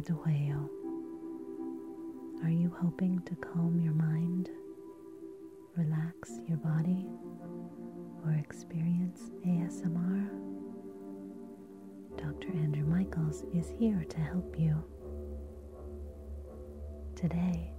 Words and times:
Dueño. 0.00 0.68
Are 2.42 2.50
you 2.50 2.74
hoping 2.80 3.20
to 3.26 3.34
calm 3.36 3.80
your 3.80 3.92
mind, 3.92 4.48
relax 5.76 6.40
your 6.48 6.56
body, 6.58 7.06
or 8.24 8.32
experience 8.32 9.30
ASMR? 9.46 10.28
Dr. 12.16 12.48
Andrew 12.48 12.84
Michaels 12.86 13.44
is 13.54 13.68
here 13.78 14.04
to 14.08 14.20
help 14.20 14.58
you. 14.58 14.82
Today, 17.14 17.72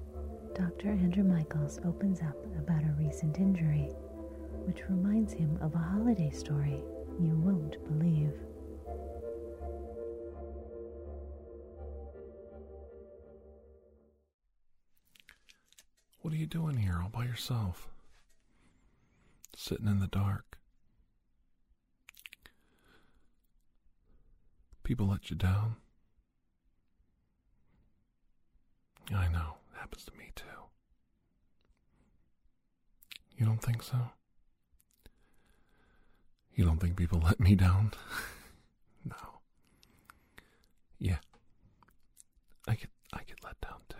Dr. 0.53 0.89
Andrew 0.89 1.23
Michaels 1.23 1.79
opens 1.85 2.21
up 2.21 2.37
about 2.57 2.83
a 2.83 2.95
recent 2.99 3.39
injury, 3.39 3.89
which 4.65 4.87
reminds 4.89 5.33
him 5.33 5.57
of 5.61 5.73
a 5.73 5.79
holiday 5.79 6.29
story 6.29 6.83
you 7.19 7.35
won't 7.37 7.83
believe. 7.87 8.33
You 16.41 16.47
doing 16.47 16.77
here 16.77 16.99
all 17.03 17.09
by 17.09 17.23
yourself? 17.23 17.87
Sitting 19.55 19.85
in 19.85 19.99
the 19.99 20.07
dark. 20.07 20.57
People 24.83 25.07
let 25.07 25.29
you 25.29 25.35
down. 25.35 25.75
I 29.13 29.27
know. 29.27 29.57
Happens 29.77 30.03
to 30.05 30.17
me 30.17 30.31
too. 30.35 30.45
You 33.37 33.45
don't 33.45 33.61
think 33.61 33.83
so? 33.83 33.97
You 36.55 36.65
don't 36.65 36.79
think 36.79 36.95
people 36.95 37.19
let 37.23 37.39
me 37.39 37.53
down? 37.53 37.91
no. 39.05 39.41
Yeah. 40.97 41.17
I 42.67 42.73
get 42.73 42.89
I 43.13 43.19
get 43.27 43.43
let 43.43 43.61
down 43.61 43.81
too. 43.89 43.97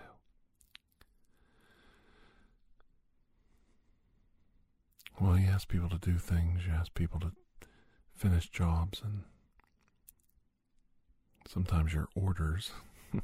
Well, 5.21 5.37
you 5.37 5.49
ask 5.49 5.67
people 5.67 5.89
to 5.89 5.99
do 5.99 6.17
things, 6.17 6.65
you 6.65 6.73
ask 6.73 6.95
people 6.95 7.19
to 7.19 7.31
finish 8.15 8.49
jobs, 8.49 9.03
and 9.03 9.21
sometimes 11.47 11.93
your 11.93 12.07
orders 12.15 12.71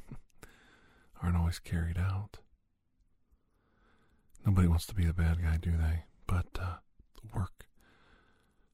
aren't 1.20 1.36
always 1.36 1.58
carried 1.58 1.98
out. 1.98 2.38
Nobody 4.46 4.68
wants 4.68 4.86
to 4.86 4.94
be 4.94 5.06
the 5.06 5.12
bad 5.12 5.42
guy, 5.42 5.56
do 5.60 5.72
they? 5.72 6.04
But 6.28 6.46
uh, 6.60 6.76
the 7.20 7.36
work 7.36 7.66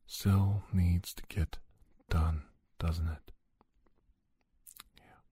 still 0.06 0.64
needs 0.70 1.14
to 1.14 1.22
get 1.26 1.56
done, 2.10 2.42
doesn't 2.78 3.08
it? 3.08 3.32
Yeah. 4.98 5.22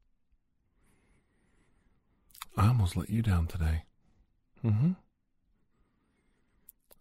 I 2.57 2.69
almost 2.69 2.97
let 2.97 3.11
you 3.11 3.21
down 3.21 3.49
today. 3.49 3.83
Mm 4.65 4.81
hmm. 4.81 4.93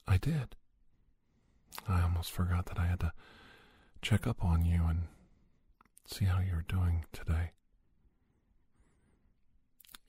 I 0.06 0.18
did. 0.18 0.58
I 1.88 2.02
almost 2.02 2.32
forgot 2.32 2.68
that 2.68 2.80
I 2.80 2.86
had 2.86 3.00
to 3.02 3.14
check 4.02 4.26
up 4.28 4.44
on 4.44 4.66
you 4.66 4.84
and 4.88 5.04
see 6.06 6.26
how 6.26 6.40
you're 6.40 6.66
doing 6.68 7.06
today. 7.12 7.52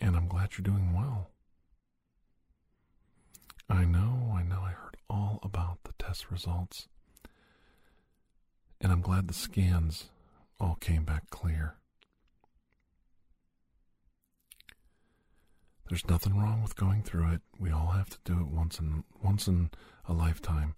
And 0.01 0.17
I'm 0.17 0.29
glad 0.29 0.51
you're 0.57 0.63
doing 0.63 0.93
well. 0.95 1.29
I 3.69 3.85
know, 3.85 4.35
I 4.35 4.43
know, 4.43 4.61
I 4.63 4.71
heard 4.73 4.97
all 5.09 5.39
about 5.43 5.79
the 5.85 5.93
test 5.99 6.31
results. 6.31 6.89
And 8.81 8.93
I'm 8.93 9.01
glad 9.01 9.29
the 9.29 9.35
scans 9.35 10.07
all 10.59 10.77
came 10.81 11.05
back 11.05 11.31
clear. 11.31 11.77
There's 15.89 16.09
nothing 16.09 16.39
wrong 16.39 16.63
with 16.63 16.75
going 16.75 17.03
through 17.03 17.33
it. 17.33 17.43
We 17.59 17.71
all 17.71 17.89
have 17.89 18.09
to 18.11 18.19
do 18.25 18.41
it 18.41 18.47
once 18.47 18.79
in 18.79 19.05
once 19.23 19.47
in 19.47 19.71
a 20.09 20.13
lifetime 20.13 20.75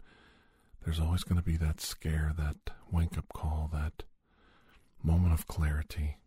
there's 0.85 1.01
always 1.01 1.25
going 1.25 1.41
to 1.41 1.45
be 1.45 1.57
that 1.57 1.81
scare, 1.81 2.33
that 2.37 2.57
wake 2.91 3.17
up 3.17 3.33
call, 3.33 3.71
that 3.73 4.03
moment 5.03 5.33
of 5.33 5.47
clarity. 5.47 6.19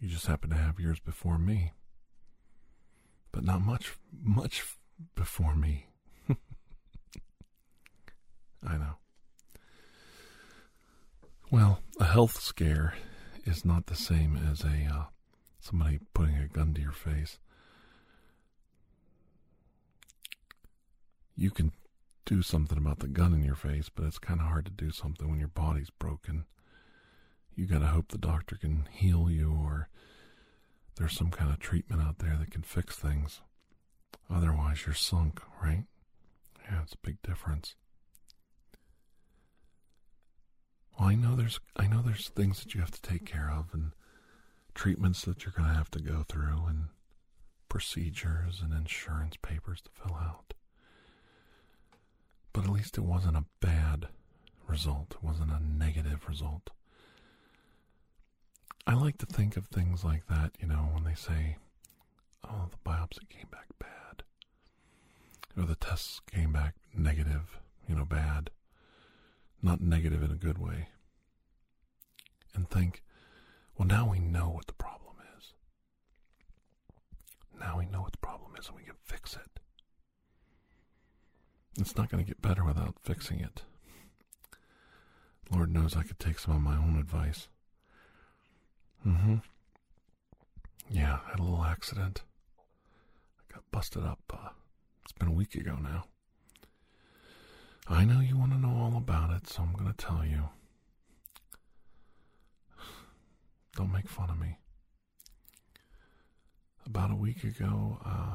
You 0.00 0.08
just 0.08 0.26
happen 0.26 0.50
to 0.50 0.56
have 0.56 0.78
yours 0.78 1.00
before 1.00 1.38
me. 1.38 1.72
But 3.32 3.44
not 3.44 3.60
much, 3.62 3.94
much 4.22 4.64
before 5.14 5.54
me. 5.54 5.86
I 8.66 8.76
know. 8.76 8.96
Well, 11.50 11.80
a 11.98 12.04
health 12.04 12.40
scare 12.40 12.94
is 13.44 13.64
not 13.64 13.86
the 13.86 13.96
same 13.96 14.36
as 14.50 14.62
a 14.62 14.88
uh, 14.92 15.04
somebody 15.60 16.00
putting 16.14 16.36
a 16.36 16.48
gun 16.48 16.74
to 16.74 16.80
your 16.80 16.92
face. 16.92 17.38
You 21.36 21.50
can 21.50 21.72
do 22.26 22.42
something 22.42 22.78
about 22.78 23.00
the 23.00 23.08
gun 23.08 23.34
in 23.34 23.42
your 23.42 23.54
face, 23.54 23.88
but 23.88 24.04
it's 24.04 24.18
kind 24.18 24.40
of 24.40 24.46
hard 24.46 24.64
to 24.66 24.70
do 24.70 24.90
something 24.90 25.28
when 25.28 25.38
your 25.38 25.48
body's 25.48 25.90
broken. 25.90 26.44
You 27.54 27.66
got 27.66 27.80
to 27.80 27.86
hope 27.86 28.08
the 28.08 28.18
doctor 28.18 28.56
can 28.56 28.88
heal 28.90 29.30
you 29.30 29.52
or 29.52 29.88
there's 30.96 31.16
some 31.16 31.30
kind 31.30 31.50
of 31.50 31.58
treatment 31.58 32.02
out 32.02 32.18
there 32.18 32.36
that 32.38 32.50
can 32.50 32.62
fix 32.62 32.96
things. 32.96 33.40
Otherwise, 34.28 34.84
you're 34.86 34.94
sunk, 34.94 35.40
right? 35.62 35.84
Yeah, 36.70 36.82
it's 36.82 36.94
a 36.94 36.98
big 36.98 37.20
difference. 37.22 37.74
Well, 40.98 41.08
I 41.08 41.14
know 41.14 41.34
there's 41.34 41.58
I 41.76 41.86
know 41.86 42.02
there's 42.02 42.28
things 42.28 42.62
that 42.62 42.74
you 42.74 42.80
have 42.80 42.90
to 42.90 43.02
take 43.02 43.24
care 43.24 43.50
of 43.50 43.70
and 43.72 43.92
treatments 44.74 45.22
that 45.22 45.44
you're 45.44 45.54
going 45.56 45.68
to 45.68 45.74
have 45.74 45.90
to 45.92 46.00
go 46.00 46.24
through 46.28 46.66
and 46.68 46.88
procedures 47.68 48.60
and 48.62 48.72
insurance 48.72 49.36
papers 49.40 49.80
to 49.82 49.90
fill 49.90 50.16
out. 50.16 50.54
But 52.60 52.68
at 52.68 52.74
least 52.74 52.98
it 52.98 53.04
wasn't 53.04 53.38
a 53.38 53.46
bad 53.60 54.08
result, 54.68 55.12
it 55.12 55.24
wasn't 55.26 55.50
a 55.50 55.64
negative 55.64 56.28
result. 56.28 56.68
I 58.86 58.92
like 58.92 59.16
to 59.16 59.24
think 59.24 59.56
of 59.56 59.68
things 59.68 60.04
like 60.04 60.26
that, 60.26 60.50
you 60.60 60.66
know, 60.66 60.90
when 60.92 61.04
they 61.04 61.14
say, 61.14 61.56
oh, 62.46 62.68
the 62.70 62.76
biopsy 62.90 63.26
came 63.30 63.46
back 63.50 63.68
bad, 63.78 64.24
or 65.56 65.64
the 65.64 65.74
tests 65.74 66.20
came 66.30 66.52
back 66.52 66.74
negative, 66.94 67.56
you 67.88 67.94
know, 67.94 68.04
bad, 68.04 68.50
not 69.62 69.80
negative 69.80 70.22
in 70.22 70.30
a 70.30 70.34
good 70.34 70.58
way. 70.58 70.88
And 72.54 72.68
think, 72.68 73.02
well, 73.78 73.88
now 73.88 74.06
we 74.06 74.18
know 74.18 74.50
what 74.50 74.66
the 74.66 74.74
problem 74.74 75.14
is. 75.38 75.54
Now 77.58 77.78
we 77.78 77.86
know 77.86 78.02
what 78.02 78.12
the 78.12 78.18
problem 78.18 78.50
is 78.58 78.68
and 78.68 78.76
we 78.76 78.82
can 78.82 78.96
fix 79.02 79.32
it. 79.32 79.59
It's 81.78 81.96
not 81.96 82.10
going 82.10 82.22
to 82.24 82.28
get 82.28 82.42
better 82.42 82.64
without 82.64 82.96
fixing 83.00 83.40
it. 83.40 83.62
Lord 85.50 85.72
knows 85.72 85.96
I 85.96 86.02
could 86.02 86.18
take 86.18 86.38
some 86.38 86.54
of 86.54 86.62
my 86.62 86.76
own 86.76 86.98
advice. 86.98 87.48
Mm 89.06 89.20
hmm. 89.20 89.36
Yeah, 90.90 91.18
I 91.26 91.30
had 91.30 91.40
a 91.40 91.42
little 91.42 91.64
accident. 91.64 92.22
I 92.58 93.54
got 93.54 93.64
busted 93.70 94.04
up. 94.04 94.20
Uh, 94.32 94.50
it's 95.02 95.12
been 95.12 95.28
a 95.28 95.32
week 95.32 95.54
ago 95.54 95.76
now. 95.80 96.04
I 97.88 98.04
know 98.04 98.20
you 98.20 98.36
want 98.36 98.52
to 98.52 98.58
know 98.58 98.76
all 98.76 98.96
about 98.96 99.30
it, 99.30 99.48
so 99.48 99.62
I'm 99.62 99.72
going 99.72 99.92
to 99.92 99.96
tell 99.96 100.24
you. 100.24 100.48
Don't 103.76 103.92
make 103.92 104.08
fun 104.08 104.30
of 104.30 104.38
me. 104.38 104.58
About 106.86 107.10
a 107.10 107.16
week 107.16 107.44
ago, 107.44 107.98
uh, 108.04 108.34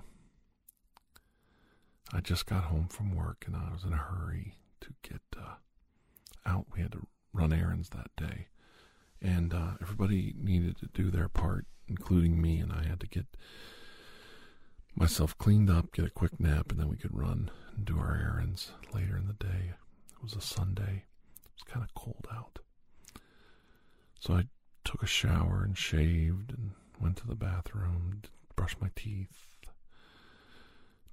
I 2.13 2.21
just 2.21 2.45
got 2.45 2.65
home 2.65 2.87
from 2.87 3.15
work 3.15 3.45
and 3.47 3.55
I 3.55 3.71
was 3.73 3.83
in 3.83 3.93
a 3.93 3.97
hurry 3.97 4.57
to 4.81 4.89
get 5.01 5.21
uh, 5.37 5.55
out. 6.45 6.67
We 6.73 6.81
had 6.81 6.91
to 6.93 7.07
run 7.33 7.51
errands 7.51 7.89
that 7.89 8.11
day. 8.15 8.47
And 9.21 9.53
uh, 9.53 9.71
everybody 9.81 10.33
needed 10.37 10.77
to 10.77 10.87
do 10.87 11.09
their 11.09 11.27
part, 11.29 11.65
including 11.87 12.41
me, 12.41 12.59
and 12.59 12.71
I 12.71 12.83
had 12.87 12.99
to 12.99 13.07
get 13.07 13.25
myself 14.95 15.37
cleaned 15.37 15.69
up, 15.69 15.91
get 15.91 16.05
a 16.05 16.09
quick 16.11 16.39
nap, 16.39 16.71
and 16.71 16.79
then 16.79 16.89
we 16.89 16.97
could 16.97 17.15
run 17.15 17.49
and 17.75 17.85
do 17.85 17.97
our 17.97 18.15
errands 18.15 18.71
later 18.93 19.17
in 19.17 19.27
the 19.27 19.33
day. 19.33 19.73
It 20.11 20.21
was 20.21 20.33
a 20.33 20.41
Sunday. 20.41 21.05
It 21.43 21.51
was 21.55 21.63
kind 21.65 21.83
of 21.83 21.93
cold 21.95 22.27
out. 22.31 22.59
So 24.19 24.35
I 24.35 24.45
took 24.83 25.01
a 25.01 25.07
shower 25.07 25.63
and 25.63 25.77
shaved 25.77 26.51
and 26.51 26.71
went 27.01 27.17
to 27.17 27.27
the 27.27 27.35
bathroom, 27.35 28.21
brushed 28.55 28.81
my 28.81 28.89
teeth, 28.95 29.47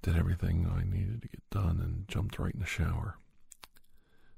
did 0.03 0.17
everything 0.17 0.69
I 0.69 0.83
needed 0.83 1.21
to 1.21 1.27
get 1.29 1.49
done 1.49 1.79
and 1.81 2.07
jumped 2.07 2.37
right 2.37 2.53
in 2.53 2.59
the 2.59 2.65
shower. 2.65 3.17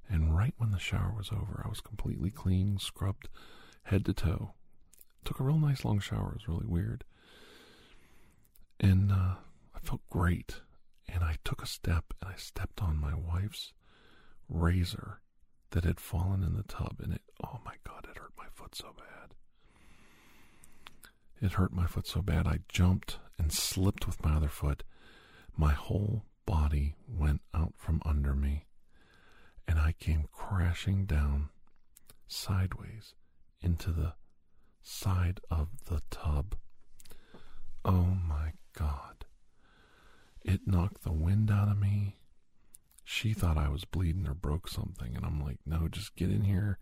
And 0.08 0.38
right 0.38 0.54
when 0.58 0.70
the 0.72 0.80
shower 0.80 1.12
was 1.18 1.32
over, 1.32 1.64
I 1.66 1.68
was 1.68 1.82
completely 1.82 2.30
clean, 2.30 2.78
scrubbed 2.78 3.28
head 3.84 4.06
to 4.06 4.14
toe. 4.14 4.54
Took 5.26 5.40
a 5.40 5.44
real 5.44 5.58
nice 5.58 5.84
long 5.84 6.00
shower. 6.00 6.30
It 6.30 6.36
was 6.36 6.48
really 6.48 6.68
weird. 6.68 7.04
And 8.80 9.12
uh, 9.12 9.36
I 9.74 9.80
felt 9.82 10.02
great. 10.12 10.62
And 11.10 11.24
I 11.24 11.38
took 11.44 11.64
a 11.64 11.68
step 11.68 12.14
and 12.22 12.32
I 12.32 12.38
stepped 12.38 12.82
on 12.82 13.02
my 13.02 13.16
wife's 13.16 13.74
razor 14.48 15.20
that 15.72 15.84
had 15.84 16.00
fallen 16.00 16.44
in 16.44 16.56
the 16.56 16.64
tub. 16.64 16.98
And 17.04 17.14
it, 17.14 17.22
oh 17.44 17.60
my 17.66 17.74
God, 17.84 18.08
it 18.10 18.20
hurt 18.20 18.34
my 18.38 18.46
foot 18.54 18.76
so 18.76 18.94
bad. 18.96 19.34
It 21.42 21.54
hurt 21.54 21.74
my 21.74 21.88
foot 21.88 22.06
so 22.06 22.22
bad 22.22 22.46
I 22.46 22.60
jumped 22.70 23.18
and 23.40 23.52
slipped 23.52 24.06
with 24.06 24.24
my 24.24 24.36
other 24.36 24.48
foot. 24.48 24.84
My 25.58 25.74
whole 25.74 26.26
body 26.46 26.96
went 27.08 27.42
out 27.54 27.74
from 27.78 28.02
under 28.06 28.36
me, 28.36 28.66
and 29.68 29.80
I 29.80 29.94
came 29.94 30.28
crashing 30.32 31.06
down 31.06 31.50
sideways 32.28 33.14
into 33.62 33.92
the 33.92 34.14
side 34.82 35.40
of 35.50 35.86
the 35.86 36.02
tub. 36.12 36.56
Oh 37.84 38.18
my 38.28 38.54
God. 38.78 39.26
It 40.44 40.68
knocked 40.68 41.04
the 41.04 41.12
wind 41.12 41.50
out 41.50 41.70
of 41.70 41.80
me. 41.80 42.18
She 43.04 43.34
thought 43.34 43.58
I 43.58 43.70
was 43.70 43.86
bleeding 43.86 44.28
or 44.28 44.34
broke 44.34 44.68
something, 44.68 45.16
and 45.16 45.26
I'm 45.26 45.44
like, 45.44 45.60
no, 45.66 45.88
just 45.88 46.16
get 46.16 46.30
in 46.30 46.44
here. 46.44 46.78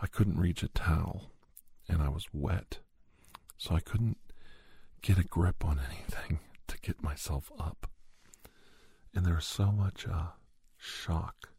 I 0.00 0.06
couldn't 0.06 0.38
reach 0.40 0.62
a 0.62 0.68
towel, 0.68 1.32
and 1.88 2.00
I 2.00 2.08
was 2.08 2.26
wet, 2.32 2.78
so 3.56 3.74
I 3.74 3.80
couldn't 3.80 4.18
get 5.02 5.18
a 5.18 5.24
grip 5.24 5.64
on 5.64 5.80
anything 5.90 6.40
to 6.68 6.78
get 6.80 7.02
myself 7.02 7.50
up. 7.58 7.90
And 9.14 9.24
there 9.26 9.34
was 9.34 9.46
so 9.46 9.72
much 9.72 10.06
uh, 10.06 10.28
shock 10.76 11.50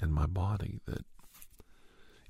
in 0.00 0.12
my 0.12 0.26
body 0.26 0.80
that 0.86 1.04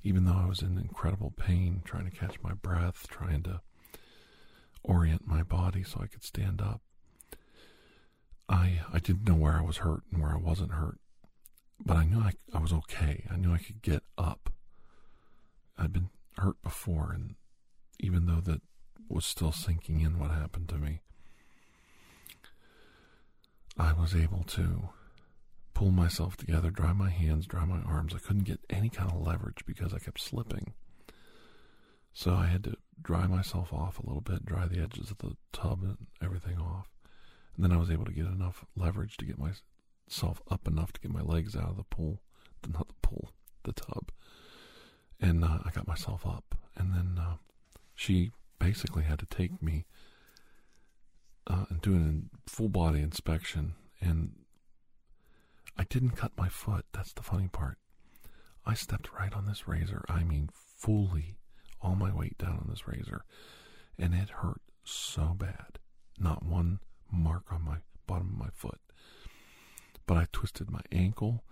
even 0.03 0.25
though 0.25 0.39
I 0.41 0.45
was 0.45 0.61
in 0.61 0.77
incredible 0.77 1.33
pain, 1.35 1.81
trying 1.83 2.09
to 2.09 2.15
catch 2.15 2.41
my 2.41 2.53
breath, 2.53 3.07
trying 3.09 3.43
to 3.43 3.61
orient 4.83 5.27
my 5.27 5.43
body 5.43 5.83
so 5.83 5.99
I 6.01 6.07
could 6.07 6.23
stand 6.23 6.61
up, 6.61 6.81
I 8.47 8.79
I 8.93 8.99
didn't 8.99 9.27
know 9.27 9.35
where 9.35 9.57
I 9.57 9.61
was 9.61 9.77
hurt 9.77 10.03
and 10.11 10.21
where 10.21 10.31
I 10.31 10.37
wasn't 10.37 10.71
hurt, 10.71 10.99
but 11.83 11.97
I 11.97 12.05
knew 12.05 12.19
I, 12.19 12.31
I 12.53 12.59
was 12.59 12.71
okay. 12.71 13.25
I 13.29 13.35
knew 13.35 13.53
I 13.53 13.57
could 13.57 13.81
get 13.81 14.03
up. 14.17 14.49
I'd 15.77 15.93
been 15.93 16.09
hurt 16.37 16.61
before, 16.63 17.11
and 17.13 17.35
even 17.99 18.25
though 18.25 18.41
that 18.41 18.61
was 19.09 19.25
still 19.25 19.51
sinking 19.51 20.01
in 20.01 20.19
what 20.19 20.31
happened 20.31 20.69
to 20.69 20.75
me, 20.75 21.01
I 23.77 23.93
was 23.93 24.15
able 24.15 24.43
to 24.43 24.89
pull 25.73 25.91
myself 25.91 26.35
together, 26.37 26.71
dry 26.71 26.93
my 26.93 27.09
hands, 27.09 27.45
dry 27.45 27.65
my 27.65 27.81
arms. 27.81 28.13
I 28.15 28.19
couldn't 28.19 28.45
get 28.45 28.59
any 28.69 28.89
kind 28.89 29.11
of 29.11 29.21
leverage 29.21 29.63
because 29.65 29.93
I 29.93 29.99
kept 29.99 30.19
slipping. 30.19 30.73
So 32.13 32.33
I 32.33 32.47
had 32.47 32.63
to 32.63 32.75
dry 32.99 33.27
myself 33.27 33.71
off 33.71 33.99
a 33.99 34.05
little 34.05 34.21
bit, 34.21 34.45
dry 34.45 34.65
the 34.65 34.81
edges 34.81 35.11
of 35.11 35.19
the 35.19 35.37
tub 35.53 35.83
and 35.83 35.97
everything 36.21 36.57
off. 36.57 36.87
And 37.55 37.63
then 37.63 37.71
I 37.71 37.77
was 37.77 37.91
able 37.91 38.05
to 38.05 38.11
get 38.11 38.25
enough 38.25 38.65
leverage 38.75 39.17
to 39.17 39.25
get 39.25 39.37
myself 39.37 40.41
up 40.49 40.67
enough 40.67 40.91
to 40.93 40.99
get 40.99 41.11
my 41.11 41.21
legs 41.21 41.55
out 41.55 41.69
of 41.69 41.77
the 41.77 41.83
pool, 41.83 42.21
not 42.67 42.87
the 42.87 42.95
pool, 43.03 43.31
the 43.63 43.73
tub. 43.73 44.11
And 45.19 45.43
uh, 45.43 45.59
I 45.63 45.69
got 45.69 45.87
myself 45.87 46.25
up. 46.25 46.55
And 46.75 46.93
then 46.93 47.19
uh, 47.19 47.35
she 47.93 48.31
basically 48.59 49.03
had 49.03 49.19
to 49.19 49.27
take 49.27 49.61
me 49.61 49.85
uh, 51.47 51.65
and 51.69 51.81
do 51.81 51.95
a 51.95 52.49
full 52.49 52.69
body 52.69 53.01
inspection. 53.01 53.73
And 53.99 54.31
I 55.77 55.85
didn't 55.85 56.11
cut 56.11 56.31
my 56.37 56.49
foot. 56.49 56.85
That's 56.93 57.13
the 57.13 57.23
funny 57.23 57.47
part. 57.47 57.77
I 58.65 58.73
stepped 58.73 59.13
right 59.17 59.33
on 59.33 59.45
this 59.47 59.67
razor. 59.67 60.03
I 60.09 60.23
mean, 60.23 60.49
fully 60.53 61.37
all 61.81 61.95
my 61.95 62.13
weight 62.13 62.37
down 62.37 62.57
on 62.61 62.67
this 62.69 62.87
razor. 62.87 63.23
And 63.97 64.13
it 64.13 64.29
hurt 64.29 64.61
so 64.83 65.35
bad. 65.37 65.79
Not 66.19 66.43
one 66.43 66.79
mark 67.11 67.43
on 67.51 67.63
my 67.63 67.77
bottom 68.07 68.31
of 68.33 68.37
my 68.37 68.49
foot. 68.53 68.79
But 70.05 70.17
I 70.17 70.27
twisted 70.31 70.69
my 70.69 70.81
ankle 70.91 71.43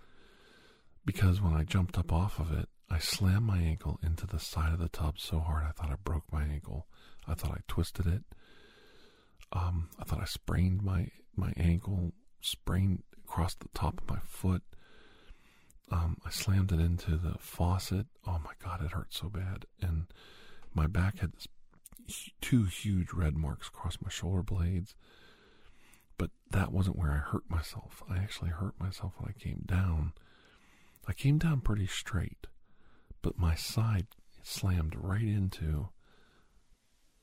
because 1.04 1.40
when 1.40 1.54
I 1.54 1.62
jumped 1.62 1.98
up 1.98 2.12
off 2.12 2.38
of 2.38 2.52
it, 2.52 2.68
I 2.90 2.98
slammed 2.98 3.46
my 3.46 3.58
ankle 3.58 3.98
into 4.02 4.26
the 4.26 4.38
side 4.38 4.72
of 4.72 4.78
the 4.78 4.88
tub 4.88 5.18
so 5.18 5.40
hard 5.40 5.64
I 5.64 5.72
thought 5.72 5.90
I 5.90 5.96
broke 6.04 6.24
my 6.32 6.44
ankle. 6.44 6.86
I 7.26 7.34
thought 7.34 7.52
I 7.52 7.60
twisted 7.66 8.06
it. 8.06 8.22
Um, 9.52 9.90
I 9.98 10.04
thought 10.04 10.22
I 10.22 10.26
sprained 10.26 10.82
my 10.82 11.08
my 11.36 11.52
ankle, 11.56 12.12
sprained 12.40 13.02
across 13.24 13.54
the 13.54 13.68
top 13.74 14.00
of 14.00 14.08
my 14.08 14.18
foot. 14.24 14.62
Um, 15.90 16.16
I 16.24 16.30
slammed 16.30 16.72
it 16.72 16.80
into 16.80 17.16
the 17.16 17.36
faucet. 17.38 18.06
Oh 18.26 18.40
my 18.44 18.52
god, 18.62 18.82
it 18.82 18.92
hurt 18.92 19.14
so 19.14 19.28
bad, 19.28 19.66
and 19.80 20.06
my 20.74 20.86
back 20.86 21.20
had 21.20 21.32
this 21.32 21.48
two 22.40 22.64
huge 22.64 23.12
red 23.12 23.36
marks 23.36 23.68
across 23.68 23.98
my 24.02 24.10
shoulder 24.10 24.42
blades. 24.42 24.94
But 26.18 26.30
that 26.50 26.72
wasn't 26.72 26.98
where 26.98 27.12
I 27.12 27.18
hurt 27.18 27.48
myself. 27.50 28.02
I 28.08 28.16
actually 28.18 28.50
hurt 28.50 28.78
myself 28.80 29.14
when 29.18 29.28
I 29.28 29.38
came 29.38 29.62
down. 29.66 30.12
I 31.06 31.12
came 31.12 31.38
down 31.38 31.60
pretty 31.60 31.86
straight, 31.86 32.46
but 33.22 33.38
my 33.38 33.54
side 33.54 34.06
slammed 34.42 34.94
right 34.96 35.22
into 35.22 35.90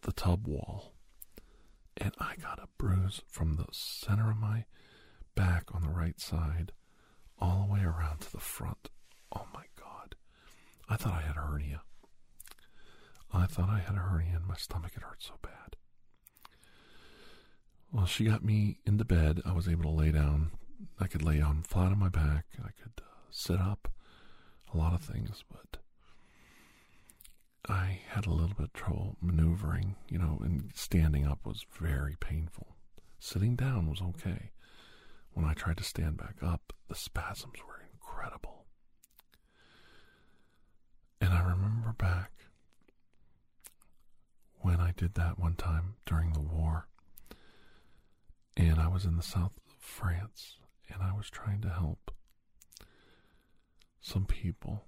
the 0.01 0.11
tub 0.11 0.47
wall. 0.47 0.92
And 1.97 2.13
I 2.19 2.35
got 2.41 2.59
a 2.59 2.67
bruise 2.77 3.21
from 3.27 3.55
the 3.55 3.67
center 3.71 4.31
of 4.31 4.37
my 4.37 4.65
back 5.35 5.65
on 5.73 5.81
the 5.83 5.89
right 5.89 6.19
side 6.19 6.71
all 7.39 7.65
the 7.67 7.73
way 7.73 7.81
around 7.83 8.21
to 8.21 8.31
the 8.31 8.39
front. 8.39 8.89
Oh 9.35 9.47
my 9.53 9.65
God. 9.79 10.15
I 10.89 10.95
thought 10.95 11.13
I 11.13 11.21
had 11.21 11.37
a 11.37 11.41
hernia. 11.41 11.81
I 13.31 13.45
thought 13.45 13.69
I 13.69 13.79
had 13.79 13.95
a 13.95 13.99
hernia 13.99 14.37
in 14.37 14.47
my 14.47 14.55
stomach. 14.55 14.91
It 14.95 15.03
hurt 15.03 15.23
so 15.23 15.33
bad. 15.41 15.75
Well, 17.91 18.05
she 18.05 18.25
got 18.25 18.43
me 18.43 18.79
into 18.85 19.05
bed. 19.05 19.41
I 19.45 19.53
was 19.53 19.67
able 19.67 19.83
to 19.83 19.89
lay 19.89 20.11
down. 20.11 20.51
I 20.99 21.07
could 21.07 21.23
lay 21.23 21.41
on 21.41 21.63
flat 21.63 21.91
on 21.91 21.99
my 21.99 22.09
back. 22.09 22.45
I 22.59 22.69
could 22.81 22.93
uh, 22.99 23.27
sit 23.31 23.59
up. 23.59 23.87
A 24.73 24.77
lot 24.77 24.93
of 24.93 25.01
things, 25.01 25.43
but 25.51 25.77
I 27.69 28.01
had 28.09 28.25
a 28.25 28.31
little 28.31 28.55
bit 28.55 28.65
of 28.65 28.73
trouble 28.73 29.15
maneuvering, 29.21 29.95
you 30.09 30.17
know, 30.17 30.39
and 30.43 30.71
standing 30.75 31.25
up 31.25 31.45
was 31.45 31.65
very 31.71 32.15
painful. 32.19 32.75
Sitting 33.19 33.55
down 33.55 33.89
was 33.89 34.01
okay. 34.01 34.51
When 35.31 35.45
I 35.45 35.53
tried 35.53 35.77
to 35.77 35.83
stand 35.83 36.17
back 36.17 36.35
up, 36.41 36.73
the 36.89 36.95
spasms 36.95 37.59
were 37.65 37.81
incredible. 37.93 38.65
And 41.21 41.31
I 41.33 41.41
remember 41.41 41.93
back 41.97 42.31
when 44.59 44.79
I 44.79 44.91
did 44.95 45.15
that 45.15 45.39
one 45.39 45.55
time 45.55 45.95
during 46.05 46.33
the 46.33 46.41
war, 46.41 46.87
and 48.57 48.79
I 48.79 48.87
was 48.89 49.05
in 49.05 49.15
the 49.15 49.23
south 49.23 49.53
of 49.57 49.73
France, 49.79 50.57
and 50.89 51.01
I 51.01 51.13
was 51.13 51.29
trying 51.29 51.61
to 51.61 51.69
help 51.69 52.11
some 54.01 54.25
people 54.25 54.85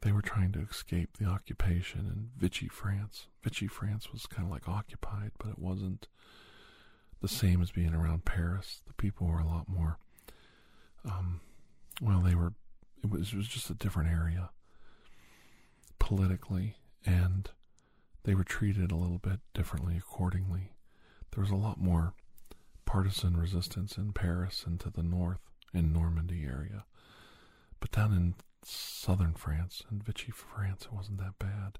they 0.00 0.12
were 0.12 0.22
trying 0.22 0.52
to 0.52 0.60
escape 0.60 1.16
the 1.16 1.26
occupation 1.26 2.00
in 2.00 2.30
Vichy, 2.38 2.68
France. 2.68 3.26
Vichy, 3.42 3.66
France 3.66 4.12
was 4.12 4.26
kind 4.26 4.46
of 4.46 4.52
like 4.52 4.68
occupied, 4.68 5.32
but 5.38 5.50
it 5.50 5.58
wasn't 5.58 6.06
the 7.20 7.28
same 7.28 7.60
as 7.60 7.72
being 7.72 7.94
around 7.94 8.24
Paris. 8.24 8.80
The 8.86 8.92
people 8.94 9.26
were 9.26 9.40
a 9.40 9.46
lot 9.46 9.68
more, 9.68 9.98
um, 11.04 11.40
well, 12.00 12.20
they 12.20 12.34
were, 12.34 12.52
it 13.02 13.10
was, 13.10 13.32
it 13.32 13.36
was 13.36 13.48
just 13.48 13.70
a 13.70 13.74
different 13.74 14.10
area 14.10 14.50
politically, 15.98 16.76
and 17.04 17.50
they 18.22 18.34
were 18.34 18.44
treated 18.44 18.92
a 18.92 18.96
little 18.96 19.18
bit 19.18 19.40
differently 19.52 19.96
accordingly. 19.96 20.72
There 21.32 21.42
was 21.42 21.50
a 21.50 21.56
lot 21.56 21.80
more 21.80 22.14
partisan 22.86 23.36
resistance 23.36 23.96
in 23.98 24.12
Paris 24.12 24.64
and 24.66 24.78
to 24.80 24.90
the 24.90 25.02
north 25.02 25.40
in 25.74 25.92
Normandy 25.92 26.44
area. 26.44 26.84
But 27.80 27.90
down 27.90 28.12
in 28.12 28.34
southern 28.64 29.34
France 29.34 29.82
and 29.90 30.02
Vichy, 30.02 30.30
France, 30.32 30.84
it 30.84 30.92
wasn't 30.92 31.18
that 31.18 31.38
bad. 31.38 31.78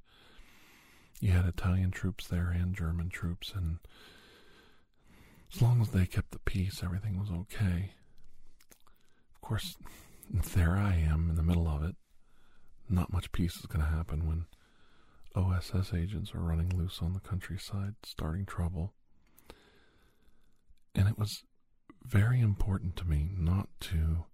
You 1.21 1.33
had 1.33 1.47
Italian 1.47 1.91
troops 1.91 2.27
there 2.27 2.51
and 2.51 2.75
German 2.75 3.09
troops, 3.09 3.53
and 3.55 3.79
as 5.53 5.61
long 5.61 5.81
as 5.81 5.89
they 5.91 6.07
kept 6.07 6.31
the 6.31 6.39
peace, 6.39 6.83
everything 6.83 7.19
was 7.19 7.31
okay. 7.31 7.93
Of 9.35 9.41
course, 9.41 9.77
there 10.31 10.77
I 10.77 10.95
am 10.95 11.29
in 11.31 11.37
the 11.37 11.43
middle 11.43 11.67
of 11.69 11.83
it. 11.83 11.97
Not 12.89 13.13
much 13.13 13.33
peace 13.33 13.57
is 13.57 13.67
going 13.67 13.85
to 13.85 13.91
happen 13.91 14.27
when 14.27 14.47
OSS 15.35 15.93
agents 15.95 16.35
are 16.35 16.41
running 16.41 16.77
loose 16.77 17.01
on 17.03 17.13
the 17.13 17.21
countryside, 17.21 17.95
starting 18.03 18.47
trouble. 18.47 18.93
And 20.95 21.09
it 21.09 21.19
was 21.19 21.43
very 22.05 22.41
important 22.41 22.97
to 22.97 23.05
me 23.09 23.29
not 23.37 23.69
to 23.81 24.25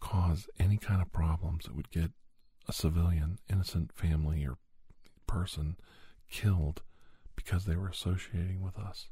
cause 0.00 0.48
any 0.58 0.76
kind 0.76 1.00
of 1.02 1.12
problems 1.12 1.64
that 1.64 1.74
would 1.74 1.90
get 1.90 2.10
a 2.68 2.72
civilian, 2.72 3.38
innocent 3.50 3.92
family 3.92 4.44
or 4.46 4.58
person 5.26 5.76
killed 6.30 6.82
because 7.34 7.64
they 7.64 7.76
were 7.76 7.88
associating 7.88 8.62
with 8.62 8.78
us. 8.78 9.08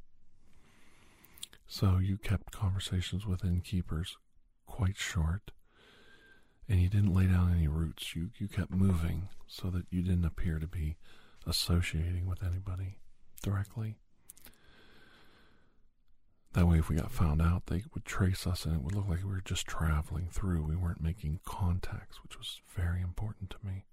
So 1.67 1.99
you 1.99 2.19
kept 2.19 2.53
conversations 2.53 3.27
with 3.27 3.45
innkeepers 3.45 4.17
quite 4.67 4.97
short, 4.97 5.51
and 6.69 6.81
you 6.81 6.89
didn't 6.89 7.15
lay 7.15 7.27
down 7.27 7.55
any 7.55 7.69
roots. 7.69 8.15
You, 8.15 8.31
you 8.39 8.49
kept 8.49 8.71
moving 8.71 9.29
so 9.47 9.71
that 9.71 9.87
you 9.91 10.03
didn't 10.03 10.25
appear 10.25 10.59
to 10.59 10.67
be 10.67 10.97
associating 11.47 12.27
with 12.27 12.43
anybody 12.43 12.99
directly. 13.43 13.99
That 16.55 16.69
way, 16.69 16.79
if 16.79 16.89
we 16.89 16.95
got 16.95 17.11
found 17.11 17.43
out, 17.43 17.67
they 17.67 17.83
would 17.95 18.05
trace 18.05 18.47
us 18.47 18.65
and 18.65 18.77
it 18.77 18.83
would 18.83 18.95
look 18.95 19.09
like 19.09 19.25
we 19.25 19.31
were 19.31 19.43
just 19.45 19.67
traveling 19.67 20.29
through. 20.31 20.63
We 20.63 20.77
weren't 20.77 21.03
making 21.03 21.41
contacts, 21.45 22.23
which 22.23 22.39
was 22.39 22.61
very 22.77 23.03
important 23.03 23.51
to 23.51 23.57
me. 23.67 23.85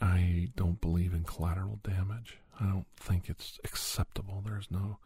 I 0.00 0.50
don't 0.54 0.80
believe 0.80 1.12
in 1.12 1.24
collateral 1.24 1.80
damage. 1.82 2.38
I 2.60 2.66
don't 2.66 2.86
think 2.96 3.28
it's 3.28 3.58
acceptable. 3.64 4.42
There's 4.46 4.70
no 4.70 4.98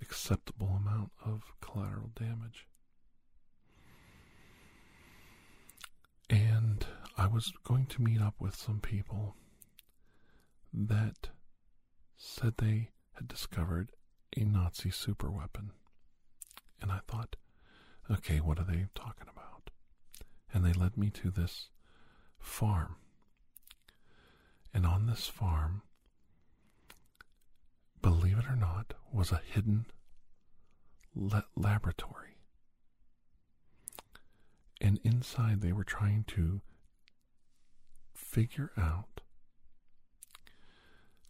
acceptable 0.00 0.68
amount 0.68 1.12
of 1.22 1.42
collateral 1.60 2.10
damage. 2.18 2.66
And 6.30 6.86
I 7.18 7.26
was 7.26 7.52
going 7.64 7.84
to 7.86 8.02
meet 8.02 8.22
up 8.22 8.34
with 8.38 8.54
some 8.56 8.80
people 8.80 9.36
that 10.72 11.28
said 12.16 12.54
they 12.56 12.88
had 13.14 13.28
discovered 13.28 13.90
a 14.36 14.44
Nazi 14.44 14.90
superweapon. 14.90 15.70
And 16.80 16.90
I 16.90 17.00
thought, 17.06 17.36
okay, 18.10 18.38
what 18.38 18.58
are 18.58 18.64
they 18.64 18.86
talking 18.94 19.26
about? 19.30 19.70
And 20.52 20.64
they 20.64 20.72
led 20.72 20.96
me 20.96 21.10
to 21.10 21.30
this 21.30 21.68
farm. 22.38 22.96
And 24.72 24.86
on 24.86 25.06
this 25.06 25.26
farm, 25.26 25.82
believe 28.00 28.38
it 28.38 28.46
or 28.48 28.56
not, 28.56 28.94
was 29.12 29.32
a 29.32 29.40
hidden 29.44 29.86
la- 31.14 31.42
laboratory. 31.56 32.36
And 34.80 34.98
inside, 35.04 35.60
they 35.60 35.72
were 35.72 35.84
trying 35.84 36.24
to 36.28 36.62
figure 38.14 38.70
out 38.78 39.20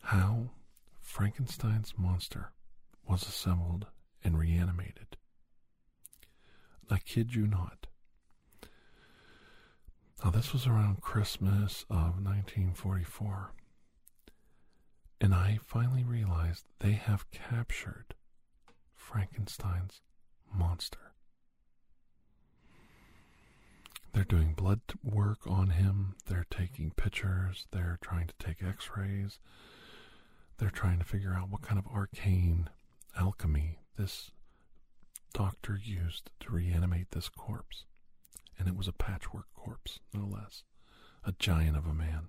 how 0.03 0.51
Frankenstein's 1.01 1.95
monster 1.97 2.53
was 3.09 3.23
assembled 3.23 3.87
and 4.23 4.39
reanimated. 4.39 5.17
I 6.91 6.99
kid 6.99 7.35
you 7.35 7.47
not. 7.47 7.87
Now, 10.25 10.31
this 10.31 10.53
was 10.53 10.67
around 10.67 11.01
Christmas 11.01 11.85
of 11.89 12.23
1944. 12.23 13.53
And 15.21 15.35
I 15.35 15.59
finally 15.65 16.05
realized 16.05 16.65
they 16.81 16.93
have 16.93 17.31
captured 17.31 18.15
Frankenstein's 18.95 20.01
monster. 20.53 21.13
They're 24.13 24.25
doing 24.25 24.55
blood 24.55 24.81
work 25.05 25.47
on 25.47 25.71
him. 25.71 26.17
They're 26.27 26.47
taking 26.51 26.91
pictures. 26.91 27.67
They're 27.71 27.99
trying 28.03 28.27
to 28.27 28.35
take 28.39 28.63
x 28.63 28.91
rays. 28.97 29.39
They're 30.59 30.71
trying 30.71 30.99
to 30.99 31.05
figure 31.05 31.35
out 31.35 31.49
what 31.49 31.63
kind 31.63 31.79
of 31.79 31.87
arcane 31.87 32.69
alchemy 33.19 33.79
this 33.97 34.31
doctor 35.33 35.79
used 35.83 36.31
to 36.41 36.53
reanimate 36.53 37.11
this 37.11 37.29
corpse. 37.29 37.85
And 38.59 38.69
it 38.69 38.77
was 38.77 38.89
a 38.89 38.93
patchwork 38.93 39.47
corpse, 39.55 40.01
no 40.13 40.27
less. 40.27 40.65
A 41.25 41.33
giant 41.39 41.77
of 41.77 41.87
a 41.87 41.95
man. 41.95 42.29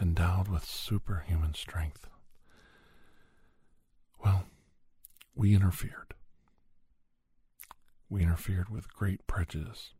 Endowed 0.00 0.48
with 0.48 0.64
superhuman 0.64 1.54
strength. 1.54 2.08
Well, 4.24 4.44
we 5.34 5.54
interfered. 5.54 6.14
We 8.08 8.22
interfered 8.22 8.68
with 8.68 8.92
great 8.92 9.26
prejudice. 9.26 9.90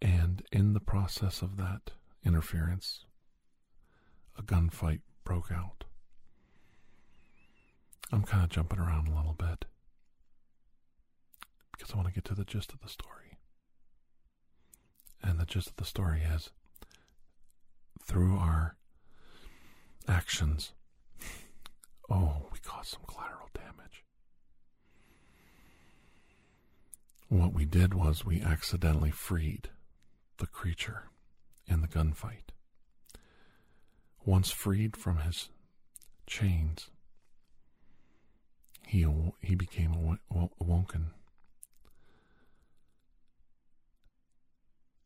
And 0.00 0.42
in 0.52 0.72
the 0.72 0.80
process 0.80 1.42
of 1.42 1.56
that 1.56 1.92
interference, 2.24 3.04
a 4.36 4.42
gunfight 4.42 5.00
broke 5.24 5.50
out. 5.50 5.84
I'm 8.12 8.22
kind 8.22 8.42
of 8.42 8.50
jumping 8.50 8.78
around 8.78 9.08
a 9.08 9.14
little 9.14 9.34
bit 9.34 9.66
because 11.72 11.92
I 11.92 11.96
want 11.96 12.08
to 12.08 12.14
get 12.14 12.24
to 12.26 12.34
the 12.34 12.44
gist 12.44 12.72
of 12.72 12.80
the 12.80 12.88
story. 12.88 13.38
And 15.22 15.38
the 15.38 15.44
gist 15.44 15.68
of 15.68 15.76
the 15.76 15.84
story 15.84 16.22
is 16.22 16.50
through 18.02 18.36
our 18.36 18.76
actions, 20.08 20.72
oh, 22.08 22.46
we 22.52 22.58
caused 22.60 22.90
some 22.90 23.02
collateral 23.06 23.50
damage. 23.54 24.04
What 27.28 27.52
we 27.52 27.66
did 27.66 27.92
was 27.92 28.24
we 28.24 28.40
accidentally 28.40 29.10
freed 29.10 29.68
the 30.38 30.46
creature 30.46 31.10
in 31.66 31.82
the 31.82 31.88
gunfight. 31.88 32.52
Once 34.24 34.50
freed 34.50 34.96
from 34.96 35.18
his 35.18 35.50
chains, 36.26 36.90
he 38.88 39.06
he 39.42 39.54
became 39.54 40.18
awoken, 40.60 41.10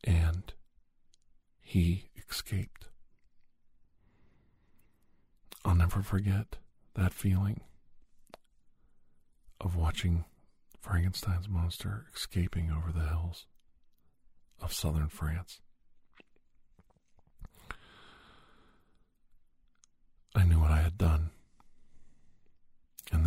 and 0.04 0.52
he 1.60 2.10
escaped. 2.30 2.86
I'll 5.64 5.74
never 5.74 6.02
forget 6.02 6.58
that 6.94 7.12
feeling 7.12 7.60
of 9.60 9.74
watching 9.74 10.24
Frankenstein's 10.80 11.48
monster 11.48 12.06
escaping 12.14 12.70
over 12.70 12.92
the 12.92 13.08
hills 13.08 13.46
of 14.60 14.72
southern 14.72 15.08
France. 15.08 15.60
I 20.36 20.44
knew 20.44 20.60
what 20.60 20.70
I 20.70 20.82
had 20.82 20.96
done, 20.96 21.30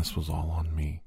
this 0.06 0.16
was 0.16 0.30
all 0.30 0.52
on 0.52 0.76
me. 0.76 1.02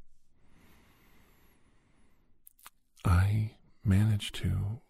I 3.04 3.52
managed 3.84 4.34
to 4.36 4.80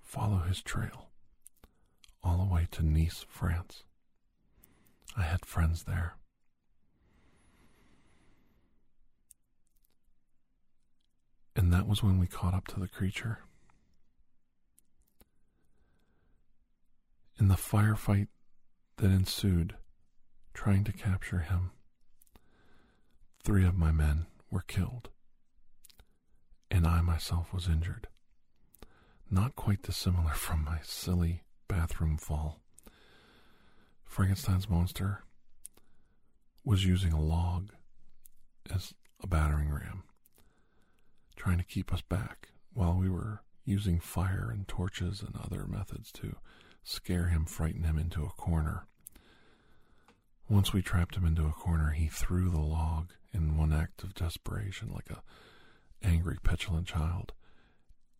follow 0.00 0.38
his 0.38 0.62
trail 0.62 1.08
all 2.22 2.38
the 2.38 2.54
way 2.54 2.68
to 2.70 2.86
Nice, 2.86 3.26
France. 3.28 3.82
I 5.16 5.22
had 5.22 5.44
friends 5.44 5.82
there. 5.82 6.14
And 11.56 11.72
that 11.72 11.88
was 11.88 12.04
when 12.04 12.20
we 12.20 12.28
caught 12.28 12.54
up 12.54 12.68
to 12.68 12.78
the 12.78 12.86
creature. 12.86 13.40
In 17.40 17.48
the 17.48 17.56
firefight 17.56 18.28
that 18.98 19.10
ensued, 19.10 19.74
trying 20.54 20.84
to 20.84 20.92
capture 20.92 21.40
him, 21.40 21.72
three 23.46 23.64
of 23.64 23.78
my 23.78 23.92
men 23.92 24.26
were 24.50 24.64
killed, 24.66 25.08
and 26.68 26.84
I 26.84 27.00
myself 27.00 27.52
was 27.54 27.68
injured. 27.68 28.08
Not 29.30 29.54
quite 29.54 29.82
dissimilar 29.82 30.30
from 30.34 30.64
my 30.64 30.80
silly 30.82 31.44
bathroom 31.68 32.18
fall. 32.18 32.60
Frankenstein's 34.04 34.68
monster 34.68 35.22
was 36.64 36.84
using 36.84 37.12
a 37.12 37.22
log 37.22 37.70
as 38.68 38.94
a 39.22 39.28
battering 39.28 39.70
ram, 39.70 40.02
trying 41.36 41.58
to 41.58 41.64
keep 41.64 41.92
us 41.92 42.02
back 42.02 42.48
while 42.72 42.94
we 42.94 43.08
were 43.08 43.42
using 43.64 44.00
fire 44.00 44.50
and 44.52 44.66
torches 44.66 45.22
and 45.22 45.36
other 45.36 45.68
methods 45.68 46.10
to 46.10 46.34
scare 46.82 47.28
him, 47.28 47.44
frighten 47.44 47.84
him 47.84 47.96
into 47.96 48.24
a 48.24 48.30
corner. 48.30 48.88
Once 50.48 50.72
we 50.72 50.82
trapped 50.82 51.14
him 51.14 51.24
into 51.24 51.46
a 51.46 51.52
corner, 51.52 51.90
he 51.90 52.08
threw 52.08 52.50
the 52.50 52.60
log 52.60 53.12
in 53.36 53.56
one 53.56 53.72
act 53.72 54.02
of 54.02 54.14
desperation 54.14 54.90
like 54.92 55.10
a 55.10 55.22
angry, 56.02 56.38
petulant 56.42 56.86
child, 56.86 57.32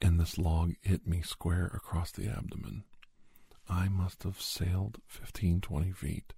and 0.00 0.20
this 0.20 0.38
log 0.38 0.74
hit 0.82 1.06
me 1.06 1.22
square 1.22 1.70
across 1.74 2.10
the 2.12 2.28
abdomen. 2.28 2.84
I 3.68 3.88
must 3.88 4.22
have 4.22 4.40
sailed 4.40 4.98
fifteen, 5.06 5.60
twenty 5.60 5.92
feet, 5.92 6.34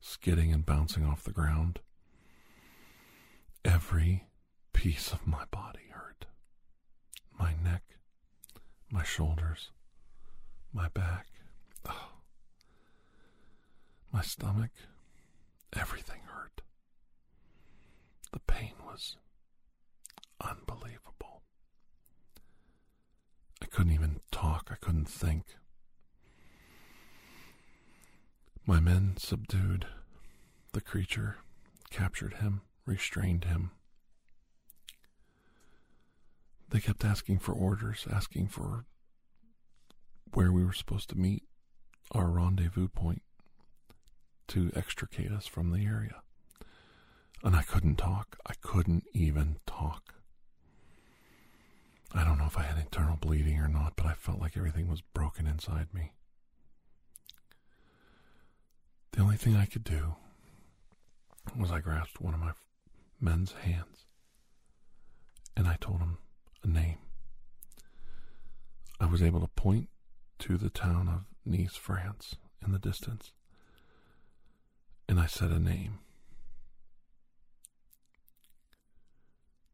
skidding 0.00 0.52
and 0.52 0.64
bouncing 0.66 1.04
off 1.04 1.22
the 1.24 1.30
ground. 1.32 1.80
Every 3.64 4.24
piece 4.72 5.12
of 5.12 5.26
my 5.26 5.44
body 5.50 5.90
hurt. 5.90 6.26
My 7.38 7.54
neck, 7.62 7.82
my 8.90 9.02
shoulders, 9.02 9.70
my 10.72 10.88
back, 10.88 11.26
Oh. 11.86 12.08
My 14.12 14.22
stomach, 14.22 14.70
everything. 15.72 16.20
The 18.32 18.40
pain 18.40 18.74
was 18.84 19.16
unbelievable. 20.40 21.42
I 23.62 23.66
couldn't 23.66 23.92
even 23.92 24.20
talk, 24.30 24.68
I 24.70 24.76
couldn't 24.76 25.08
think. 25.08 25.44
My 28.66 28.80
men 28.80 29.16
subdued 29.16 29.86
the 30.72 30.80
creature, 30.80 31.38
captured 31.90 32.34
him, 32.34 32.62
restrained 32.86 33.44
him. 33.44 33.72
They 36.68 36.80
kept 36.80 37.04
asking 37.04 37.40
for 37.40 37.52
orders, 37.52 38.06
asking 38.10 38.48
for 38.48 38.84
where 40.32 40.52
we 40.52 40.64
were 40.64 40.72
supposed 40.72 41.08
to 41.10 41.18
meet 41.18 41.42
our 42.12 42.30
rendezvous 42.30 42.88
point 42.88 43.22
to 44.48 44.70
extricate 44.74 45.32
us 45.32 45.46
from 45.46 45.72
the 45.72 45.84
area. 45.84 46.22
And 47.42 47.56
I 47.56 47.62
couldn't 47.62 47.96
talk. 47.96 48.38
I 48.46 48.52
couldn't 48.60 49.04
even 49.14 49.56
talk. 49.66 50.14
I 52.12 52.24
don't 52.24 52.38
know 52.38 52.46
if 52.46 52.58
I 52.58 52.62
had 52.62 52.76
internal 52.78 53.16
bleeding 53.16 53.58
or 53.58 53.68
not, 53.68 53.94
but 53.96 54.06
I 54.06 54.14
felt 54.14 54.40
like 54.40 54.56
everything 54.56 54.88
was 54.88 55.00
broken 55.00 55.46
inside 55.46 55.86
me. 55.94 56.12
The 59.12 59.22
only 59.22 59.36
thing 59.36 59.56
I 59.56 59.66
could 59.66 59.84
do 59.84 60.14
was 61.56 61.70
I 61.70 61.80
grasped 61.80 62.20
one 62.20 62.34
of 62.34 62.40
my 62.40 62.52
men's 63.20 63.52
hands 63.52 64.04
and 65.56 65.66
I 65.66 65.76
told 65.80 66.00
him 66.00 66.18
a 66.62 66.68
name. 66.68 66.98
I 69.00 69.06
was 69.06 69.22
able 69.22 69.40
to 69.40 69.48
point 69.48 69.88
to 70.40 70.56
the 70.56 70.70
town 70.70 71.08
of 71.08 71.24
Nice, 71.44 71.74
France, 71.76 72.36
in 72.64 72.72
the 72.72 72.78
distance, 72.78 73.32
and 75.08 75.18
I 75.18 75.26
said 75.26 75.50
a 75.50 75.58
name. 75.58 76.00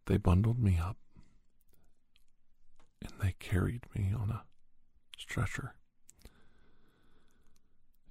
They 0.07 0.17
bundled 0.17 0.59
me 0.63 0.79
up 0.79 0.97
and 3.03 3.13
they 3.21 3.35
carried 3.39 3.83
me 3.95 4.13
on 4.17 4.31
a 4.31 4.45
stretcher 5.19 5.75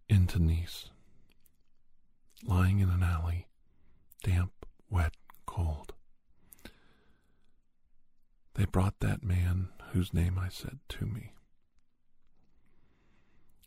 into 0.08 0.40
Nice, 0.40 0.90
lying 2.44 2.80
in 2.80 2.90
an 2.90 3.02
alley, 3.02 3.48
damp, 4.24 4.52
wet, 4.90 5.14
cold. 5.46 5.94
They 8.54 8.66
brought 8.66 9.00
that 9.00 9.24
man 9.24 9.70
whose 9.92 10.14
name 10.14 10.38
I 10.38 10.50
said 10.50 10.80
to 10.90 11.06
me. 11.06 11.32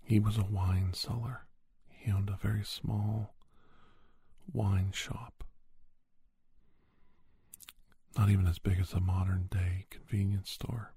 He 0.02 0.18
was 0.20 0.38
a 0.38 0.44
wine 0.44 0.94
seller. 0.94 1.46
He 1.90 2.10
owned 2.10 2.30
a 2.30 2.38
very 2.40 2.64
small 2.64 3.34
wine 4.52 4.92
shop. 4.92 5.44
Not 8.18 8.30
even 8.30 8.48
as 8.48 8.58
big 8.58 8.80
as 8.80 8.92
a 8.92 9.00
modern 9.00 9.48
day 9.48 9.86
convenience 9.90 10.50
store. 10.50 10.92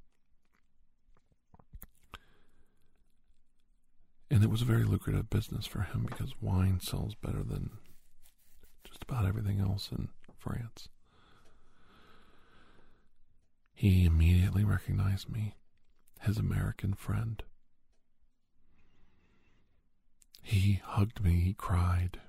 And 4.31 4.43
it 4.43 4.49
was 4.49 4.63
a 4.63 4.65
very 4.65 4.85
lucrative 4.85 5.29
business 5.29 5.67
for 5.67 5.81
him 5.81 6.07
because 6.09 6.33
wine 6.41 6.79
sells 6.79 7.13
better 7.13 7.43
than 7.43 7.69
just 8.83 9.03
about 9.03 9.25
everything 9.25 9.59
else 9.59 9.89
in 9.91 10.07
France. 10.39 10.89
He 13.75 14.05
immediately 14.05 14.63
recognized 14.63 15.29
me, 15.29 15.53
his 16.21 16.39
American 16.39 16.93
friend. 16.93 17.43
He 20.41 20.81
hugged 20.83 21.23
me, 21.23 21.41
he 21.41 21.53
cried. 21.53 22.19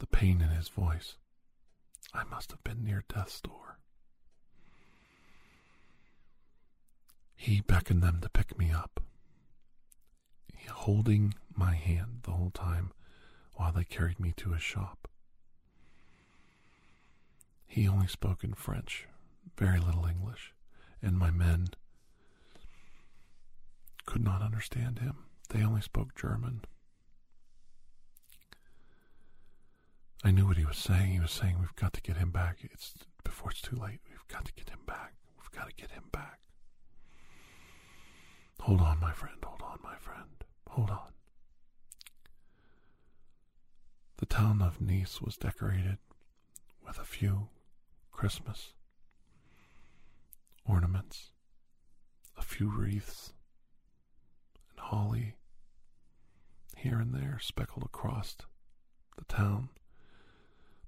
The 0.00 0.06
pain 0.08 0.40
in 0.40 0.48
his 0.48 0.68
voice. 0.68 1.14
I 2.14 2.24
must 2.24 2.50
have 2.50 2.62
been 2.64 2.84
near 2.84 3.04
death's 3.08 3.40
door. 3.40 3.78
He 7.34 7.60
beckoned 7.60 8.02
them 8.02 8.20
to 8.20 8.28
pick 8.28 8.56
me 8.58 8.70
up, 8.70 9.00
holding 10.70 11.34
my 11.54 11.74
hand 11.74 12.20
the 12.22 12.32
whole 12.32 12.50
time 12.50 12.92
while 13.54 13.72
they 13.72 13.84
carried 13.84 14.20
me 14.20 14.32
to 14.36 14.50
his 14.52 14.62
shop. 14.62 15.08
He 17.66 17.88
only 17.88 18.06
spoke 18.06 18.44
in 18.44 18.54
French, 18.54 19.06
very 19.56 19.78
little 19.80 20.06
English, 20.06 20.52
and 21.00 21.18
my 21.18 21.30
men 21.30 21.68
could 24.06 24.22
not 24.22 24.42
understand 24.42 24.98
him. 24.98 25.24
They 25.48 25.64
only 25.64 25.80
spoke 25.80 26.14
German. 26.14 26.62
I 30.24 30.30
knew 30.30 30.46
what 30.46 30.56
he 30.56 30.64
was 30.64 30.76
saying. 30.76 31.12
He 31.12 31.20
was 31.20 31.32
saying, 31.32 31.56
We've 31.58 31.74
got 31.74 31.92
to 31.94 32.00
get 32.00 32.16
him 32.16 32.30
back. 32.30 32.58
It's 32.62 32.94
before 33.24 33.50
it's 33.50 33.60
too 33.60 33.76
late. 33.76 34.00
We've 34.08 34.26
got 34.28 34.44
to 34.44 34.52
get 34.52 34.70
him 34.70 34.80
back. 34.86 35.14
We've 35.38 35.50
got 35.50 35.68
to 35.68 35.74
get 35.74 35.90
him 35.90 36.04
back. 36.12 36.38
Hold 38.60 38.80
on, 38.80 39.00
my 39.00 39.12
friend. 39.12 39.36
Hold 39.44 39.62
on, 39.62 39.78
my 39.82 39.96
friend. 39.96 40.44
Hold 40.68 40.90
on. 40.90 41.12
The 44.18 44.26
town 44.26 44.62
of 44.62 44.80
Nice 44.80 45.20
was 45.20 45.36
decorated 45.36 45.98
with 46.86 46.98
a 46.98 47.04
few 47.04 47.48
Christmas 48.12 48.72
ornaments, 50.64 51.32
a 52.36 52.42
few 52.42 52.68
wreaths, 52.70 53.32
and 54.70 54.78
holly 54.78 55.34
here 56.76 56.98
and 57.00 57.12
there 57.14 57.38
speckled 57.40 57.84
across 57.84 58.36
the 59.18 59.24
town. 59.24 59.70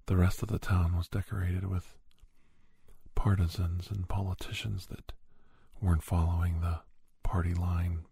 The 0.06 0.16
rest 0.16 0.42
of 0.42 0.48
the 0.48 0.58
town 0.58 0.96
was 0.96 1.08
decorated 1.08 1.66
with 1.66 1.94
partisans 3.14 3.90
and 3.90 4.08
politicians 4.08 4.86
that 4.86 5.12
weren't 5.80 6.02
following 6.02 6.60
the 6.60 6.80
party 7.22 7.54
line 7.54 8.04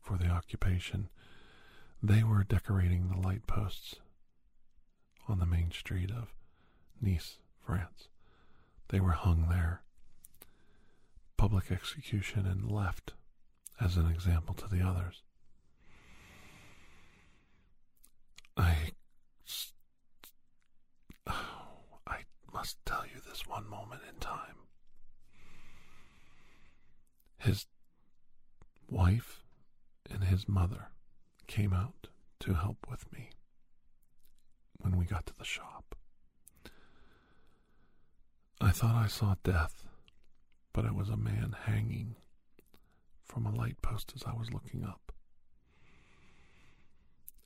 for 0.00 0.16
the 0.16 0.28
occupation. 0.28 1.08
They 2.02 2.22
were 2.22 2.44
decorating 2.44 3.08
the 3.08 3.18
light 3.18 3.46
posts 3.46 3.96
on 5.28 5.38
the 5.38 5.46
main 5.46 5.70
street 5.70 6.10
of 6.10 6.32
Nice, 7.00 7.38
France. 7.64 8.08
They 8.88 9.00
were 9.00 9.12
hung 9.12 9.48
there. 9.48 9.82
Public 11.36 11.70
execution 11.70 12.46
and 12.46 12.70
left 12.70 13.12
as 13.80 13.96
an 13.96 14.10
example 14.10 14.54
to 14.54 14.68
the 14.68 14.80
others. 14.80 15.22
I. 18.56 18.92
I 22.06 22.20
must 22.66 22.84
tell 22.84 23.04
you 23.06 23.20
this 23.28 23.46
one 23.46 23.70
moment 23.70 24.02
in 24.12 24.18
time. 24.18 24.56
His 27.38 27.66
wife 28.90 29.44
and 30.10 30.24
his 30.24 30.48
mother 30.48 30.88
came 31.46 31.72
out 31.72 32.08
to 32.40 32.54
help 32.54 32.78
with 32.90 33.12
me 33.12 33.30
when 34.78 34.96
we 34.96 35.04
got 35.04 35.26
to 35.26 35.38
the 35.38 35.44
shop. 35.44 35.94
I 38.60 38.72
thought 38.72 38.96
I 38.96 39.06
saw 39.06 39.36
death, 39.44 39.84
but 40.72 40.84
it 40.84 40.94
was 40.96 41.08
a 41.08 41.16
man 41.16 41.54
hanging 41.66 42.16
from 43.24 43.46
a 43.46 43.54
light 43.54 43.80
post 43.80 44.12
as 44.16 44.24
I 44.24 44.32
was 44.32 44.52
looking 44.52 44.82
up. 44.82 45.12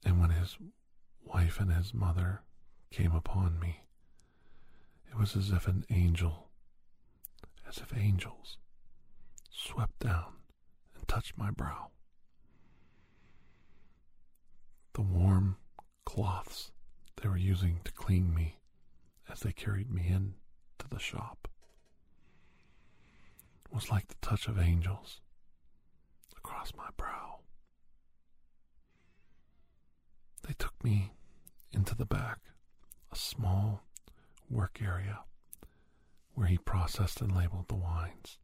And 0.03 0.19
when 0.19 0.31
his 0.31 0.57
wife 1.23 1.61
and 1.61 1.71
his 1.71 1.93
mother 1.93 2.41
came 2.91 3.15
upon 3.15 3.61
me, 3.61 3.81
it 5.11 5.19
was 5.19 5.37
as 5.37 5.51
if 5.51 5.67
an 5.67 5.85
angel, 5.91 6.49
as 7.69 7.79
if 7.79 7.97
angels 7.97 8.59
swept 9.51 9.99
down 9.99 10.35
and 10.97 11.07
touched 11.09 11.37
my 11.37 11.51
brow. 11.51 11.89
The 14.95 15.03
warm 15.03 15.57
cloths 16.05 16.71
they 17.21 17.29
were 17.29 17.37
using 17.37 17.81
to 17.85 17.93
clean 17.93 18.35
me 18.35 18.59
as 19.29 19.41
they 19.41 19.53
carried 19.53 19.91
me 19.91 20.07
in 20.09 20.35
to 20.79 20.89
the 20.89 20.99
shop 20.99 21.49
was 23.73 23.91
like 23.91 24.09
the 24.09 24.17
touch 24.21 24.49
of 24.49 24.59
angels 24.59 25.21
across 26.37 26.73
my 26.77 26.89
brow. 26.97 27.41
They 30.47 30.55
took 30.59 30.83
me 30.83 31.13
into 31.73 31.95
the 31.95 32.07
back, 32.07 32.39
a 33.13 33.17
small 33.17 33.85
work 34.51 34.81
area 34.83 35.21
where 36.35 36.47
he 36.47 36.59
processed 36.59 37.21
and 37.21 37.35
labeled 37.35 37.69
the 37.69 37.75
wines. 37.75 38.39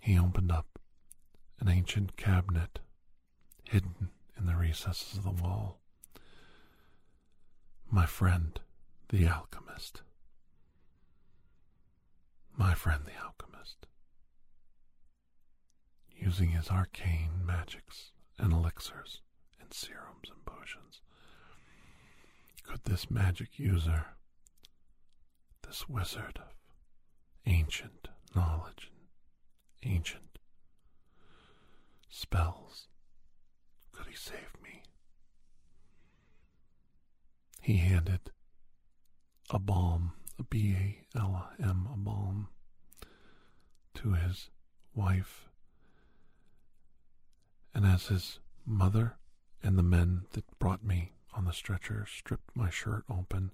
He 0.00 0.18
opened 0.18 0.52
up 0.52 0.78
an 1.60 1.68
ancient 1.68 2.16
cabinet 2.16 2.80
hidden 3.64 4.10
in 4.38 4.46
the 4.46 4.56
recesses 4.56 5.18
of 5.18 5.24
the 5.24 5.42
wall. 5.42 5.78
My 7.90 8.06
friend, 8.06 8.58
the 9.08 9.26
alchemist. 9.26 10.02
My 12.56 12.74
friend, 12.74 13.02
the 13.04 13.24
alchemist. 13.24 13.86
Using 16.16 16.50
his 16.50 16.68
arcane 16.68 17.44
magics 17.44 18.12
and 18.38 18.52
elixirs 18.52 19.20
and 19.60 19.72
serums 19.72 20.28
and 20.28 20.44
potions. 20.44 21.00
Could 22.62 22.84
this 22.84 23.10
magic 23.10 23.58
user, 23.58 24.06
this 25.74 25.88
wizard 25.88 26.38
of 26.38 26.54
ancient 27.46 28.06
knowledge 28.32 28.92
and 29.82 29.92
ancient 29.92 30.38
spells, 32.08 32.86
could 33.90 34.06
he 34.06 34.14
save 34.14 34.54
me? 34.62 34.84
He 37.60 37.78
handed 37.78 38.20
a 39.50 39.58
balm, 39.58 40.12
a 40.38 40.44
B 40.44 40.76
A 40.78 41.18
L 41.18 41.48
M, 41.60 41.88
a 41.92 41.96
balm, 41.96 42.46
to 43.94 44.12
his 44.12 44.50
wife. 44.94 45.48
And 47.74 47.84
as 47.84 48.06
his 48.06 48.38
mother 48.64 49.16
and 49.60 49.76
the 49.76 49.82
men 49.82 50.26
that 50.34 50.56
brought 50.60 50.84
me 50.84 51.14
on 51.32 51.46
the 51.46 51.52
stretcher 51.52 52.06
stripped 52.08 52.54
my 52.54 52.70
shirt 52.70 53.02
open, 53.10 53.50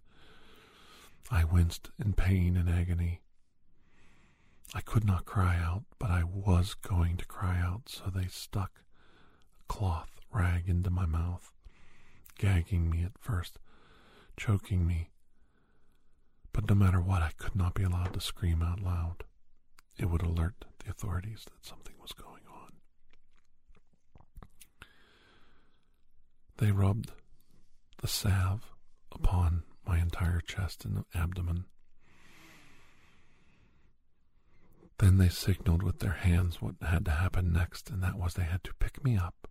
I 1.31 1.45
winced 1.45 1.91
in 1.99 2.13
pain 2.13 2.57
and 2.57 2.69
agony. 2.69 3.21
I 4.75 4.81
could 4.81 5.05
not 5.05 5.25
cry 5.25 5.57
out, 5.57 5.85
but 5.99 6.11
I 6.11 6.23
was 6.23 6.75
going 6.75 7.17
to 7.17 7.25
cry 7.25 7.59
out, 7.59 7.89
so 7.89 8.05
they 8.07 8.27
stuck 8.27 8.83
a 9.61 9.65
cloth 9.73 10.11
rag 10.33 10.69
into 10.69 10.91
my 10.91 11.07
mouth 11.07 11.53
gagging 12.41 12.89
me 12.89 13.03
at 13.05 13.19
first, 13.19 13.59
choking 14.37 14.87
me. 14.87 15.11
But 16.53 16.69
no 16.69 16.75
matter 16.75 17.01
what, 17.01 17.21
I 17.23 17.33
could 17.37 17.55
not 17.55 17.75
be 17.75 17.83
allowed 17.83 18.15
to 18.15 18.21
scream 18.21 18.63
out 18.63 18.81
loud. 18.81 19.25
It 19.99 20.07
would 20.07 20.23
alert 20.23 20.65
the 20.83 20.91
authorities 20.91 21.45
that 21.45 21.67
something 21.67 21.95
was 22.01 22.13
going 22.13 22.43
on. 22.51 22.73
They 26.57 26.73
rubbed 26.73 27.13
the 27.99 28.09
salve 28.09 28.71
upon 29.13 29.65
my 29.91 29.99
entire 29.99 30.41
chest 30.41 30.85
and 30.85 31.05
abdomen. 31.17 31.65
Then 34.99 35.19
they 35.19 35.29
signaled 35.29 35.83
with 35.83 35.99
their 35.99 36.13
hands 36.13 36.63
what 36.63 36.77
had 36.81 37.05
to 37.07 37.11
happen 37.11 37.53
next, 37.53 37.91
and 37.91 38.01
that 38.01 38.17
was 38.17 38.35
they 38.35 38.45
had 38.45 38.63
to 38.65 38.75
pick 38.79 39.03
me 39.03 39.17
up 39.17 39.49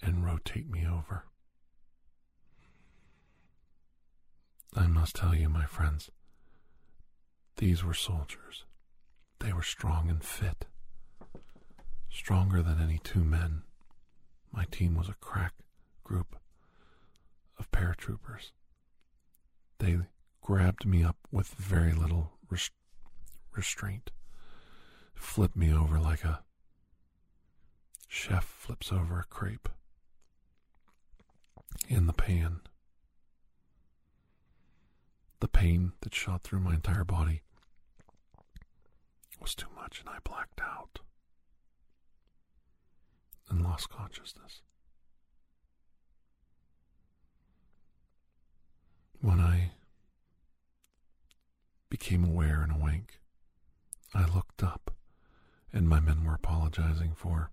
and 0.00 0.24
rotate 0.24 0.70
me 0.70 0.86
over. 0.86 1.24
I 4.76 4.86
must 4.86 5.16
tell 5.16 5.34
you, 5.34 5.48
my 5.48 5.64
friends, 5.64 6.10
these 7.56 7.82
were 7.82 7.92
soldiers. 7.92 8.64
They 9.40 9.52
were 9.52 9.64
strong 9.64 10.08
and 10.08 10.22
fit, 10.22 10.66
stronger 12.08 12.62
than 12.62 12.80
any 12.80 13.00
two 13.02 13.24
men. 13.24 13.62
My 14.52 14.66
team 14.70 14.94
was 14.94 15.08
a 15.08 15.14
crack 15.14 15.54
group 16.04 16.36
of 17.58 17.68
paratroopers. 17.72 18.52
They 19.80 19.98
grabbed 20.42 20.84
me 20.84 21.02
up 21.02 21.16
with 21.32 21.48
very 21.48 21.92
little 21.94 22.32
res- 22.50 22.70
restraint, 23.56 24.10
flipped 25.14 25.56
me 25.56 25.72
over 25.72 25.98
like 25.98 26.22
a 26.22 26.42
chef 28.06 28.44
flips 28.44 28.92
over 28.92 29.18
a 29.20 29.24
crepe 29.24 29.70
in 31.88 32.06
the 32.06 32.12
pan. 32.12 32.60
The 35.40 35.48
pain 35.48 35.92
that 36.02 36.14
shot 36.14 36.42
through 36.42 36.60
my 36.60 36.74
entire 36.74 37.04
body 37.04 37.40
was 39.40 39.54
too 39.54 39.68
much, 39.74 40.00
and 40.00 40.10
I 40.10 40.18
blacked 40.22 40.60
out 40.60 41.00
and 43.48 43.62
lost 43.62 43.88
consciousness. 43.88 44.60
When 49.22 49.40
I 49.40 49.72
became 51.90 52.24
aware 52.24 52.62
and 52.62 52.72
awake, 52.72 53.18
I 54.14 54.24
looked 54.24 54.62
up, 54.62 54.94
and 55.72 55.88
my 55.88 56.00
men 56.00 56.24
were 56.24 56.34
apologizing 56.34 57.12
for 57.14 57.50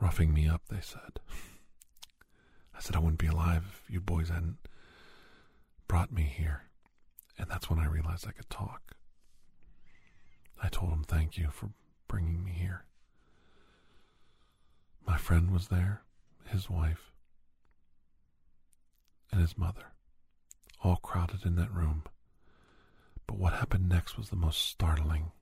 roughing 0.00 0.34
me 0.34 0.48
up, 0.48 0.62
they 0.68 0.80
said. 0.80 1.20
I 2.76 2.80
said 2.80 2.96
I 2.96 2.98
wouldn't 2.98 3.18
be 3.18 3.26
alive 3.28 3.80
if 3.84 3.90
you 3.90 4.00
boys 4.00 4.28
hadn't 4.28 4.58
brought 5.88 6.12
me 6.12 6.22
here. 6.22 6.64
And 7.38 7.48
that's 7.50 7.70
when 7.70 7.78
I 7.78 7.86
realized 7.86 8.26
I 8.26 8.32
could 8.32 8.50
talk. 8.50 8.96
I 10.62 10.68
told 10.68 10.90
him 10.92 11.04
thank 11.04 11.36
you 11.38 11.48
for 11.50 11.70
bringing 12.08 12.44
me 12.44 12.52
here. 12.52 12.84
My 15.06 15.16
friend 15.16 15.50
was 15.52 15.68
there, 15.68 16.02
his 16.46 16.68
wife, 16.68 17.12
and 19.30 19.40
his 19.40 19.56
mother, 19.56 19.92
all 20.82 20.96
crowded 20.96 21.44
in 21.44 21.56
that 21.56 21.72
room. 21.72 22.04
But 23.26 23.38
what 23.38 23.54
happened 23.54 23.88
next 23.88 24.16
was 24.16 24.28
the 24.28 24.36
most 24.36 24.62
startling, 24.62 25.32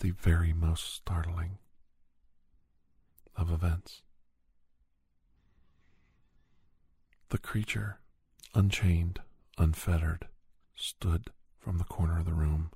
the 0.00 0.10
very 0.10 0.52
most 0.52 0.94
startling 0.94 1.58
of 3.36 3.50
events. 3.50 4.02
The 7.28 7.38
creature, 7.38 7.98
unchained, 8.54 9.20
unfettered, 9.58 10.28
stood 10.74 11.30
from 11.58 11.78
the 11.78 11.84
corner 11.84 12.18
of 12.18 12.24
the 12.24 12.34
room. 12.34 12.70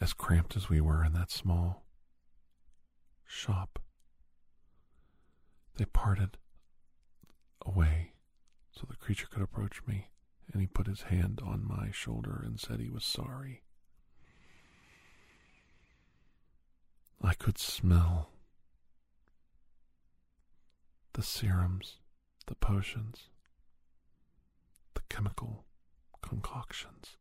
As 0.00 0.12
cramped 0.12 0.56
as 0.56 0.68
we 0.68 0.80
were 0.80 1.04
in 1.04 1.12
that 1.14 1.30
small 1.30 1.84
shop, 3.26 3.78
they 5.76 5.86
parted 5.86 6.36
away 7.64 8.12
so 8.78 8.86
the 8.88 8.96
creature 8.96 9.26
could 9.30 9.42
approach 9.42 9.80
me, 9.86 10.08
and 10.52 10.60
he 10.60 10.66
put 10.66 10.86
his 10.86 11.02
hand 11.02 11.40
on 11.44 11.66
my 11.66 11.90
shoulder 11.90 12.42
and 12.44 12.60
said 12.60 12.78
he 12.80 12.90
was 12.90 13.04
sorry. 13.04 13.62
I 17.22 17.34
could 17.34 17.58
smell 17.58 18.30
the 21.14 21.22
serums 21.22 21.96
the 22.46 22.54
potions, 22.54 23.28
the 24.94 25.00
chemical 25.08 25.64
concoctions 26.22 27.16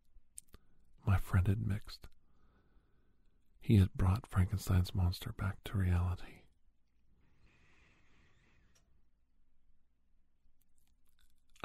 my 1.05 1.17
friend 1.17 1.47
had 1.47 1.65
mixed. 1.65 2.07
He 3.61 3.77
had 3.77 3.93
brought 3.93 4.27
Frankenstein's 4.27 4.93
monster 4.93 5.33
back 5.37 5.63
to 5.65 5.77
reality. 5.77 6.34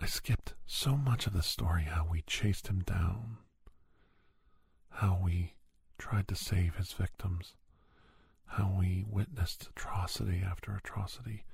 I 0.00 0.06
skipped 0.06 0.54
so 0.66 0.96
much 0.96 1.26
of 1.26 1.32
the 1.32 1.42
story 1.42 1.84
how 1.84 2.06
we 2.10 2.22
chased 2.22 2.68
him 2.68 2.80
down, 2.80 3.38
how 4.88 5.20
we 5.22 5.54
tried 5.98 6.26
to 6.28 6.34
save 6.34 6.76
his 6.76 6.92
victims, 6.92 7.54
how 8.46 8.74
we 8.78 9.04
witnessed 9.08 9.68
atrocity 9.70 10.42
after 10.44 10.74
atrocity, 10.74 11.44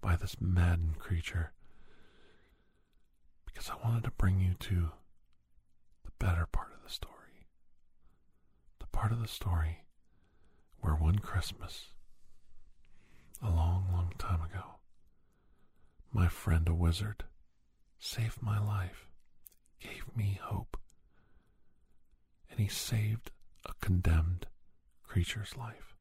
by 0.00 0.16
this 0.16 0.36
maddened 0.40 0.98
creature 0.98 1.52
because 3.46 3.70
I 3.70 3.86
wanted 3.88 4.04
to 4.04 4.10
bring 4.10 4.38
you 4.38 4.54
to 4.54 4.90
the 6.04 6.10
better 6.18 6.46
part 6.46 6.72
of 6.76 6.84
the 6.84 6.92
story. 6.92 7.46
The 8.80 8.86
part 8.88 9.12
of 9.12 9.20
the 9.20 9.28
story 9.28 9.84
where 10.80 10.94
one 10.94 11.20
Christmas, 11.20 11.88
a 13.42 13.48
long, 13.50 13.86
long 13.92 14.12
time 14.18 14.42
ago, 14.42 14.76
my 16.12 16.28
friend, 16.28 16.68
a 16.68 16.74
wizard, 16.74 17.24
saved 17.98 18.42
my 18.42 18.58
life, 18.58 19.08
gave 19.80 20.04
me 20.16 20.38
hope, 20.42 20.76
and 22.50 22.60
he 22.60 22.68
saved 22.68 23.30
a 23.64 23.72
condemned 23.80 24.46
creature's 25.02 25.56
life. 25.56 25.94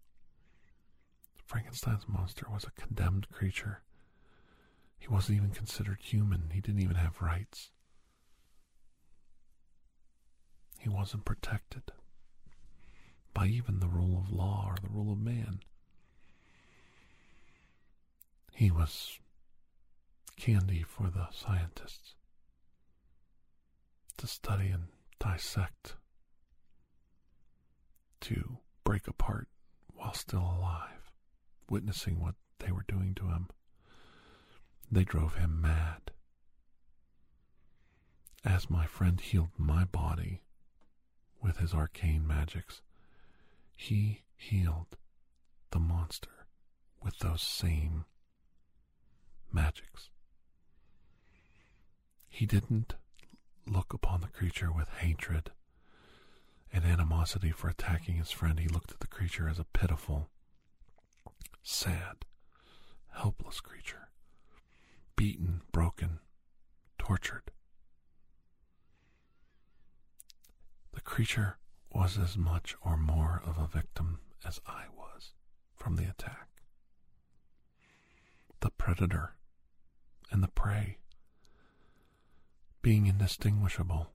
Frankenstein's 1.46 2.08
monster 2.08 2.48
was 2.52 2.64
a 2.64 2.82
condemned 2.82 3.30
creature 3.30 3.82
he 5.06 5.14
wasn't 5.14 5.38
even 5.38 5.52
considered 5.52 6.00
human. 6.02 6.50
He 6.52 6.62
didn't 6.62 6.82
even 6.82 6.96
have 6.96 7.22
rights. 7.22 7.70
He 10.80 10.90
wasn't 10.90 11.26
protected 11.26 11.92
by 13.32 13.46
even 13.46 13.80
the 13.80 13.88
rule 13.88 14.18
of 14.18 14.32
law 14.32 14.66
or 14.68 14.78
the 14.82 14.90
rule 14.90 15.12
of 15.12 15.20
man. 15.20 15.60
He 18.56 18.72
was 18.72 19.20
candy 20.38 20.84
for 20.84 21.10
the 21.10 21.28
scientists 21.32 22.16
to 24.18 24.28
study 24.28 24.68
and 24.68 24.86
dissect, 25.20 25.96
to 28.22 28.58
break 28.84 29.08
apart 29.08 29.48
while 29.94 30.14
still 30.14 30.40
alive, 30.58 31.12
witnessing 31.70 32.20
what 32.20 32.36
they 32.60 32.72
were 32.72 32.86
doing 32.88 33.14
to 33.16 33.26
him. 33.28 33.50
They 34.92 35.04
drove 35.04 35.36
him 35.36 35.62
mad. 35.62 36.12
As 38.44 38.70
my 38.70 38.86
friend 38.86 39.20
healed 39.20 39.50
my 39.58 39.86
body 39.86 40.44
with 41.42 41.58
his 41.58 41.74
arcane 41.74 42.26
magics, 42.26 42.82
he 43.76 44.22
healed 44.38 44.98
the 45.72 45.80
monster 45.80 46.46
with 47.04 47.18
those 47.20 47.42
same 47.42 48.06
magics. 49.52 50.10
He 52.36 52.46
didn't 52.46 52.96
look 53.66 53.94
upon 53.94 54.20
the 54.20 54.28
creature 54.28 54.70
with 54.70 54.90
hatred 54.90 55.52
and 56.74 56.84
animosity 56.84 57.52
for 57.52 57.70
attacking 57.70 58.16
his 58.16 58.30
friend. 58.30 58.60
He 58.60 58.68
looked 58.68 58.92
at 58.92 59.00
the 59.00 59.08
creature 59.08 59.48
as 59.48 59.58
a 59.58 59.64
pitiful, 59.64 60.28
sad, 61.64 62.26
helpless 63.14 63.62
creature 63.62 64.10
beaten, 65.16 65.62
broken, 65.72 66.20
tortured. 66.98 67.52
The 70.94 71.00
creature 71.00 71.58
was 71.90 72.18
as 72.18 72.36
much 72.36 72.76
or 72.82 72.98
more 72.98 73.42
of 73.46 73.58
a 73.58 73.66
victim 73.66 74.20
as 74.46 74.60
I 74.68 74.88
was 74.94 75.32
from 75.74 75.96
the 75.96 76.04
attack. 76.04 76.50
The 78.60 78.72
predator 78.72 79.36
and 80.30 80.44
the 80.44 80.50
prey 80.50 80.98
being 82.86 83.08
indistinguishable 83.08 84.12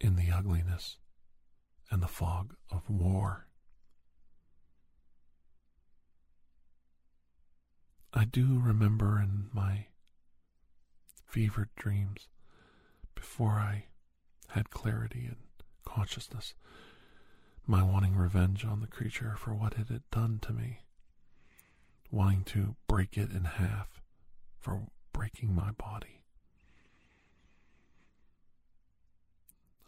in 0.00 0.16
the 0.16 0.30
ugliness 0.34 0.96
and 1.90 2.02
the 2.02 2.08
fog 2.08 2.54
of 2.70 2.88
war. 2.88 3.46
I 8.14 8.24
do 8.24 8.58
remember 8.58 9.20
in 9.20 9.50
my 9.52 9.88
fevered 11.26 11.68
dreams, 11.76 12.28
before 13.14 13.58
I 13.58 13.84
had 14.48 14.70
clarity 14.70 15.26
and 15.26 15.36
consciousness, 15.84 16.54
my 17.66 17.82
wanting 17.82 18.16
revenge 18.16 18.64
on 18.64 18.80
the 18.80 18.86
creature 18.86 19.36
for 19.36 19.54
what 19.54 19.74
it 19.74 19.88
had 19.88 20.10
done 20.10 20.38
to 20.40 20.54
me, 20.54 20.84
wanting 22.10 22.44
to 22.44 22.76
break 22.88 23.18
it 23.18 23.30
in 23.30 23.44
half 23.44 24.00
for 24.58 24.86
breaking 25.12 25.54
my 25.54 25.72
body. 25.72 26.19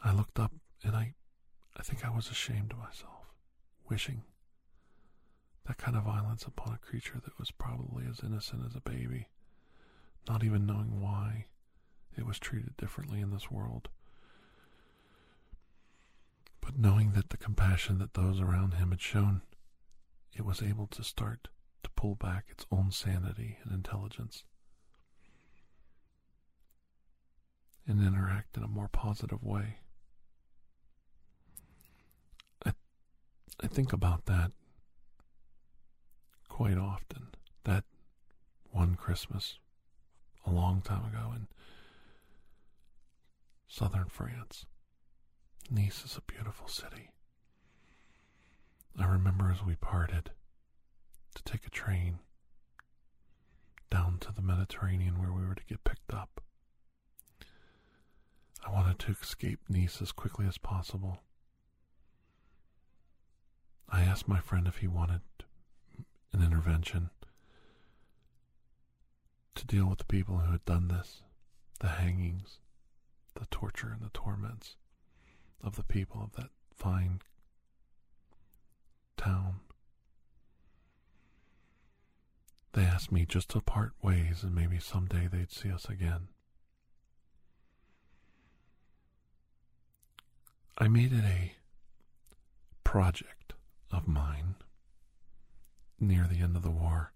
I 0.05 0.12
looked 0.12 0.38
up 0.38 0.53
and 0.85 0.97
I, 0.97 1.15
I 1.77 1.83
think 1.83 2.05
I 2.05 2.11
was 2.11 2.31
ashamed 2.31 2.73
of 2.73 2.79
myself, 2.79 3.33
wishing 3.88 4.23
that 5.67 5.79
kind 5.79 5.97
of 5.97 6.05
violence 6.05 6.45
upon 6.45 6.75
a 6.75 6.79
creature 6.79 7.21
that 7.25 7.38
was 7.38 7.51
probably 7.53 8.05
as 8.11 8.21
innocent 8.25 8.62
as 8.67 8.75
a 8.75 8.81
baby, 8.81 9.29
not 10.29 10.43
even 10.43 10.67
knowing 10.67 11.01
why 11.01 11.47
it 12.17 12.27
was 12.27 12.38
treated 12.38 12.77
differently 12.77 13.21
in 13.21 13.31
this 13.31 13.51
world. 13.51 13.88
But 16.61 16.79
knowing 16.79 17.12
that 17.12 17.31
the 17.31 17.37
compassion 17.37 17.99
that 17.99 18.15
those 18.15 18.41
around 18.41 18.75
him 18.75 18.91
had 18.91 19.01
shown, 19.01 19.43
it 20.35 20.45
was 20.45 20.62
able 20.62 20.87
to 20.88 21.05
start 21.05 21.49
to 21.83 21.91
pull 21.91 22.15
back 22.15 22.47
its 22.49 22.67
own 22.71 22.91
sanity 22.91 23.59
and 23.65 23.73
intelligence 23.73 24.45
and 27.87 28.01
interact 28.01 28.57
in 28.57 28.62
a 28.62 28.69
more 28.69 28.88
positive 28.88 29.43
way. 29.43 29.79
I, 32.65 32.73
I 33.62 33.62
think 33.73 33.93
about 33.93 34.27
that 34.27 34.53
quite 36.49 36.77
often. 36.77 37.29
That 37.65 37.85
one 38.71 38.97
Christmas 38.97 39.59
a 40.47 40.51
long 40.51 40.83
time 40.83 41.07
ago 41.07 41.33
in 41.35 41.47
southern 43.67 44.09
France. 44.09 44.67
Nice 45.71 46.05
is 46.05 46.19
a 46.19 46.33
beautiful 46.33 46.69
city. 46.69 47.11
I 48.99 49.07
remember 49.07 49.51
as 49.51 49.65
we 49.65 49.75
parted 49.77 50.33
to 51.35 51.43
take 51.45 51.67
a 51.67 51.71
train 51.71 52.19
down 53.91 54.19
to 54.21 54.33
the 54.35 54.43
Mediterranean 54.43 55.19
where 55.19 55.33
we 55.33 55.47
were 55.47 55.55
to 55.55 55.65
get 55.65 55.85
picked 55.85 56.13
up. 56.13 56.43
I 58.67 58.71
wanted 58.71 58.99
to 59.01 59.13
escape 59.13 59.61
Nice 59.69 60.03
as 60.03 60.13
quickly 60.13 60.47
as 60.47 60.59
possible. 60.59 61.21
I 63.92 64.00
asked 64.00 64.26
my 64.26 64.40
friend 64.40 64.66
if 64.66 64.78
he 64.78 64.88
wanted 64.88 65.20
an 66.33 66.42
intervention 66.42 67.11
to 69.55 69.66
deal 69.66 69.87
with 69.87 69.98
the 69.98 70.05
people 70.05 70.38
who 70.38 70.52
had 70.52 70.64
done 70.64 70.88
this, 70.88 71.20
the 71.81 71.88
hangings, 71.88 72.59
the 73.35 73.46
torture, 73.50 73.92
and 73.92 74.00
the 74.00 74.11
torments 74.14 74.76
of 75.62 75.76
the 75.76 75.85
people 75.85 76.22
of 76.22 76.33
that 76.37 76.50
fine 76.74 77.20
town. 79.18 79.61
They 82.72 82.85
asked 82.85 83.12
me 83.12 83.26
just 83.26 83.50
to 83.50 83.61
part 83.61 83.92
ways 84.00 84.42
and 84.42 84.55
maybe 84.55 84.78
someday 84.78 85.28
they'd 85.31 85.52
see 85.52 85.70
us 85.70 85.85
again. 85.85 86.28
I 90.78 90.88
made 90.88 91.12
it 91.12 91.24
a 91.24 91.52
project 92.85 93.52
of 93.92 94.09
mine 94.09 94.55
near 96.00 96.26
the 96.28 96.40
end 96.40 96.57
of 96.57 96.62
the 96.62 96.70
war 96.70 97.12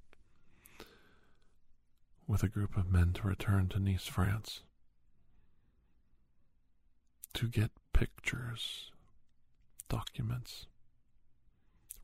with 2.26 2.42
a 2.42 2.48
group 2.48 2.76
of 2.76 2.90
men 2.90 3.12
to 3.12 3.26
return 3.26 3.68
to 3.68 3.78
Nice, 3.78 4.06
France, 4.06 4.62
to 7.34 7.48
get 7.48 7.70
pictures, 7.92 8.90
documents, 9.88 10.66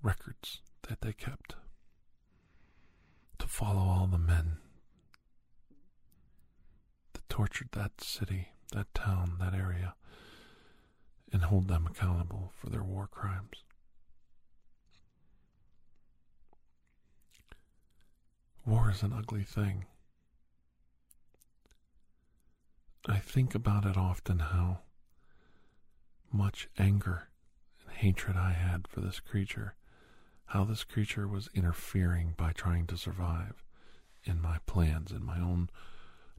records 0.02 0.60
that 0.88 1.00
they 1.00 1.12
kept, 1.12 1.54
to 3.38 3.46
follow 3.48 3.80
all 3.82 4.06
the 4.06 4.18
men 4.18 4.58
that 7.12 7.28
tortured 7.28 7.68
that 7.72 8.00
city, 8.00 8.48
that 8.72 8.92
town, 8.94 9.36
that 9.40 9.54
area, 9.54 9.94
and 11.32 11.42
hold 11.42 11.66
them 11.66 11.86
accountable 11.86 12.52
for 12.56 12.68
their 12.70 12.84
war 12.84 13.08
crimes. 13.10 13.64
War 18.64 18.90
is 18.90 19.02
an 19.02 19.12
ugly 19.12 19.42
thing. 19.42 19.86
I 23.06 23.18
think 23.18 23.54
about 23.54 23.84
it 23.84 23.96
often 23.96 24.38
how 24.38 24.80
much 26.32 26.68
anger 26.78 27.28
and 27.80 27.96
hatred 27.96 28.36
I 28.36 28.52
had 28.52 28.86
for 28.86 29.00
this 29.00 29.18
creature, 29.18 29.74
how 30.46 30.64
this 30.64 30.84
creature 30.84 31.26
was 31.26 31.50
interfering 31.54 32.34
by 32.36 32.52
trying 32.52 32.86
to 32.86 32.96
survive 32.96 33.64
in 34.24 34.40
my 34.40 34.58
plans, 34.66 35.10
in 35.10 35.24
my 35.24 35.40
own 35.40 35.68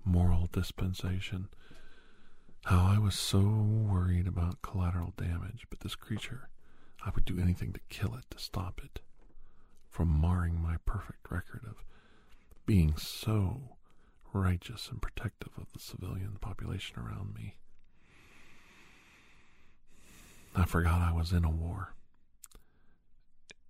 moral 0.06 0.48
dispensation, 0.52 1.50
how 2.66 2.86
I 2.86 2.98
was 2.98 3.16
so 3.16 3.42
worried 3.42 4.28
about 4.28 4.62
collateral 4.62 5.14
damage, 5.18 5.68
but 5.70 5.82
this 5.82 5.96
creature, 5.96 6.48
I 7.06 7.10
would 7.14 7.26
do 7.26 7.40
anything 7.40 7.74
to 7.74 7.82
kill 7.90 8.16
it, 8.16 8.24
to 8.32 8.40
stop 8.40 8.80
it 8.82 9.02
from 9.90 10.22
marring 10.22 10.62
my 10.62 10.78
perfect 10.86 11.30
record 11.30 11.62
of 11.68 11.84
being 12.66 12.96
so 12.98 13.78
righteous 14.32 14.90
and 14.90 15.02
protective 15.02 15.52
of 15.58 15.72
the 15.74 15.80
civilian 15.80 16.38
population 16.40 16.98
around 17.00 17.34
me. 17.36 17.56
I 20.56 20.66
forgot 20.66 21.02
I 21.02 21.12
was 21.12 21.32
in 21.32 21.44
a 21.44 21.50
war. 21.50 21.94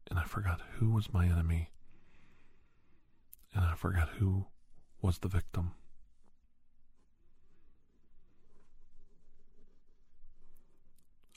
And 0.10 0.20
I 0.20 0.24
forgot 0.24 0.62
who 0.78 0.92
was 0.92 1.14
my 1.14 1.26
enemy. 1.26 1.70
And 3.56 3.66
I 3.66 3.76
forgot 3.76 4.10
who 4.20 4.46
was 5.02 5.20
the 5.20 5.28
victim. 5.28 5.72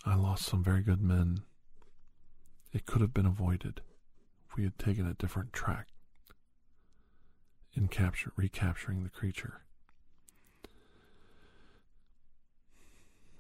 I 0.05 0.15
lost 0.15 0.45
some 0.45 0.63
very 0.63 0.83
good 0.83 1.01
men. 1.01 1.43
It 2.73 2.87
could 2.87 3.01
have 3.01 3.15
been 3.15 3.27
avoided 3.27 3.81
if 4.49 4.57
we 4.57 4.65
had 4.65 4.79
taken 4.79 5.07
a 5.07 5.15
different 5.15 5.53
track 5.53 5.89
in 7.77 7.89
capture, 7.89 8.33
recapturing 8.37 9.03
the 9.05 9.11
creature. 9.11 9.61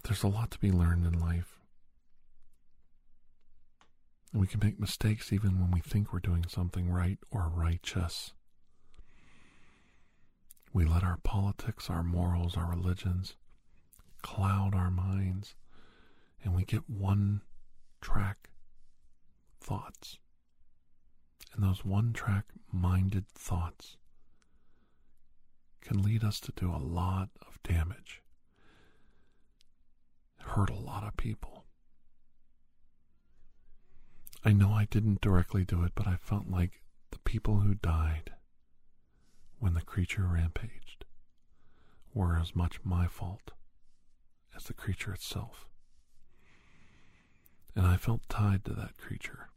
There's 0.05 0.22
a 0.22 0.29
lot 0.29 0.51
to 0.53 0.59
be 0.59 0.70
learned 0.70 1.07
in 1.07 1.18
life. 1.18 1.59
And 4.33 4.40
we 4.40 4.46
can 4.46 4.61
make 4.62 4.79
mistakes 4.79 5.33
even 5.33 5.59
when 5.59 5.70
we 5.70 5.81
think 5.81 6.12
we're 6.12 6.20
doing 6.20 6.44
something 6.49 6.90
right 6.90 7.18
or 7.31 7.51
righteous. 7.53 8.33
We 10.72 10.85
let 10.85 11.03
our 11.03 11.18
politics, 11.25 11.88
our 11.88 12.03
morals, 12.03 12.57
our 12.57 12.68
religions 12.68 13.35
cloud 14.22 14.75
our 14.75 14.90
minds, 14.90 15.55
and 16.44 16.55
we 16.55 16.64
get 16.64 16.90
one 16.90 17.40
track 18.01 18.51
thoughts. 19.61 20.18
And 21.55 21.64
those 21.64 21.85
one 21.85 22.12
track 22.12 22.44
minded 22.70 23.29
thoughts 23.29 23.96
can 25.87 26.03
lead 26.03 26.25
us 26.25 26.40
to 26.40 26.53
do 26.57 26.68
a 26.68 26.83
lot 26.83 27.29
of 27.46 27.62
damage, 27.62 28.20
hurt 30.38 30.68
a 30.68 30.75
lot 30.75 31.05
of 31.05 31.16
people. 31.16 31.64
I 34.44 34.53
know 34.53 34.72
I 34.72 34.87
didn't 34.87 35.20
directly 35.20 35.64
do 35.64 35.85
it, 35.85 35.92
but 35.94 36.09
I 36.09 36.16
felt 36.16 36.49
like 36.49 36.83
the 37.12 37.20
people 37.20 37.61
who 37.61 37.75
died 37.75 38.33
when 39.61 39.75
the 39.75 39.81
creature 39.81 40.27
rampaged 40.27 41.05
were 42.12 42.37
as 42.37 42.57
much 42.57 42.81
my 42.83 43.07
fault 43.07 43.53
as 44.57 44.64
the 44.64 44.75
creature 44.75 45.12
itself. 45.12 45.68
And 47.77 47.87
I 47.87 47.96
felt 47.96 48.29
tied 48.29 48.64
to 48.64 48.72
that 48.72 48.99
creature. 48.99 49.51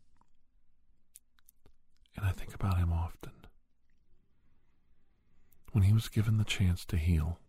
And 2.16 2.26
I 2.26 2.32
think 2.32 2.54
about 2.54 2.78
him 2.78 2.94
often 2.94 3.32
when 5.72 5.84
he 5.84 5.94
was 5.94 6.10
given 6.10 6.38
the 6.38 6.44
chance 6.44 6.86
to 6.86 6.98
heal, 6.98 7.40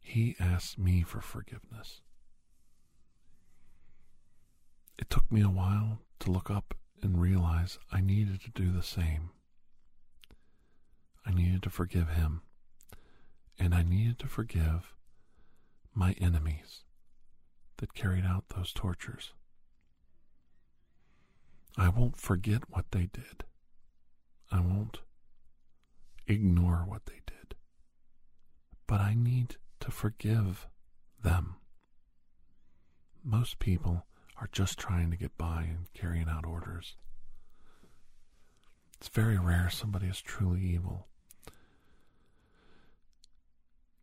he 0.00 0.36
asked 0.38 0.78
me 0.78 1.02
for 1.02 1.20
forgiveness. 1.20 2.00
It 4.98 5.10
took 5.10 5.30
me 5.30 5.42
a 5.42 5.50
while 5.50 6.00
to 6.20 6.30
look 6.30 6.50
up 6.50 6.74
and 7.02 7.20
realize 7.20 7.78
I 7.92 8.00
needed 8.00 8.40
to 8.42 8.50
do 8.50 8.70
the 8.72 8.82
same. 8.82 9.30
I 11.24 11.32
needed 11.32 11.62
to 11.64 11.70
forgive 11.70 12.10
him, 12.10 12.42
and 13.58 13.74
I 13.74 13.82
needed 13.82 14.18
to 14.20 14.28
forgive 14.28 14.94
my 15.92 16.12
enemies 16.20 16.84
that 17.78 17.94
carried 17.94 18.24
out 18.24 18.44
those 18.50 18.72
tortures. 18.72 19.32
I 21.76 21.88
won't 21.88 22.16
forget 22.16 22.70
what 22.70 22.86
they 22.92 23.08
did. 23.12 23.44
I 24.50 24.60
won't 24.60 25.00
ignore 26.28 26.84
what 26.86 27.06
they 27.06 27.20
did. 27.26 27.54
But 28.86 29.00
I 29.00 29.14
need 29.14 29.56
to 29.80 29.90
forgive 29.90 30.66
them. 31.22 31.56
Most 33.24 33.58
people 33.58 34.06
are 34.40 34.48
just 34.52 34.78
trying 34.78 35.10
to 35.10 35.16
get 35.16 35.36
by 35.36 35.62
and 35.62 35.92
carrying 35.94 36.28
out 36.28 36.46
orders. 36.46 36.94
It's 38.98 39.08
very 39.08 39.38
rare 39.38 39.68
somebody 39.70 40.06
is 40.06 40.20
truly 40.20 40.60
evil. 40.62 41.08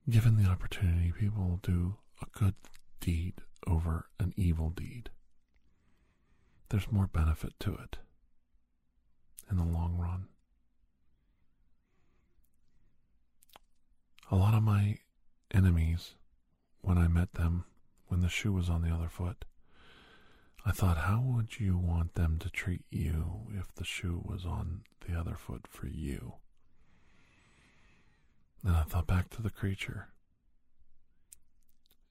Given 0.10 0.36
the 0.36 0.50
opportunity, 0.50 1.14
people 1.18 1.44
will 1.44 1.60
do 1.64 1.96
a 2.22 2.26
good 2.38 2.56
deed 3.00 3.36
over 3.66 4.08
an 4.20 4.34
evil 4.36 4.70
deed. 4.70 5.10
There's 6.70 6.92
more 6.92 7.08
benefit 7.08 7.54
to 7.62 7.76
it 7.76 8.00
in 9.50 9.58
the 9.58 9.64
long 9.64 9.98
run. 9.98 10.28
A 14.32 14.36
lot 14.36 14.54
of 14.54 14.64
my 14.64 14.98
enemies, 15.52 16.16
when 16.82 16.98
I 16.98 17.08
met 17.08 17.34
them, 17.34 17.66
when 18.08 18.22
the 18.22 18.30
shoe 18.30 18.54
was 18.54 18.70
on 18.70 18.82
the 18.82 18.94
other 18.94 19.10
foot, 19.10 19.46
I 20.66 20.72
thought, 20.72 20.98
how 20.98 21.22
would 21.22 21.60
you 21.60 21.78
want 21.78 22.14
them 22.16 22.40
to 22.40 22.50
treat 22.50 22.86
you 22.90 23.48
if 23.54 23.74
the 23.76 23.84
shoe 23.84 24.22
was 24.24 24.46
on 24.46 24.84
the 25.06 25.20
other 25.20 25.36
foot 25.36 25.68
for 25.70 25.88
you? 25.88 26.36
And 28.64 28.76
I 28.76 28.84
thought 28.84 29.08
back 29.08 29.30
to 29.32 29.42
the 29.42 29.50
creature. 29.50 30.08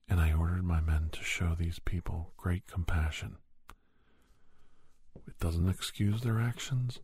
And 0.07 0.20
I 0.20 0.35
ordered 0.35 0.64
my 0.64 0.81
men 0.81 1.09
to 1.12 1.25
show 1.25 1.55
these 1.55 1.79
people 1.79 2.35
great 2.37 2.66
compassion. 2.66 3.37
It 5.27 5.38
doesn't 5.38 5.68
excuse 5.68 6.20
their 6.20 6.40
actions, 6.40 7.01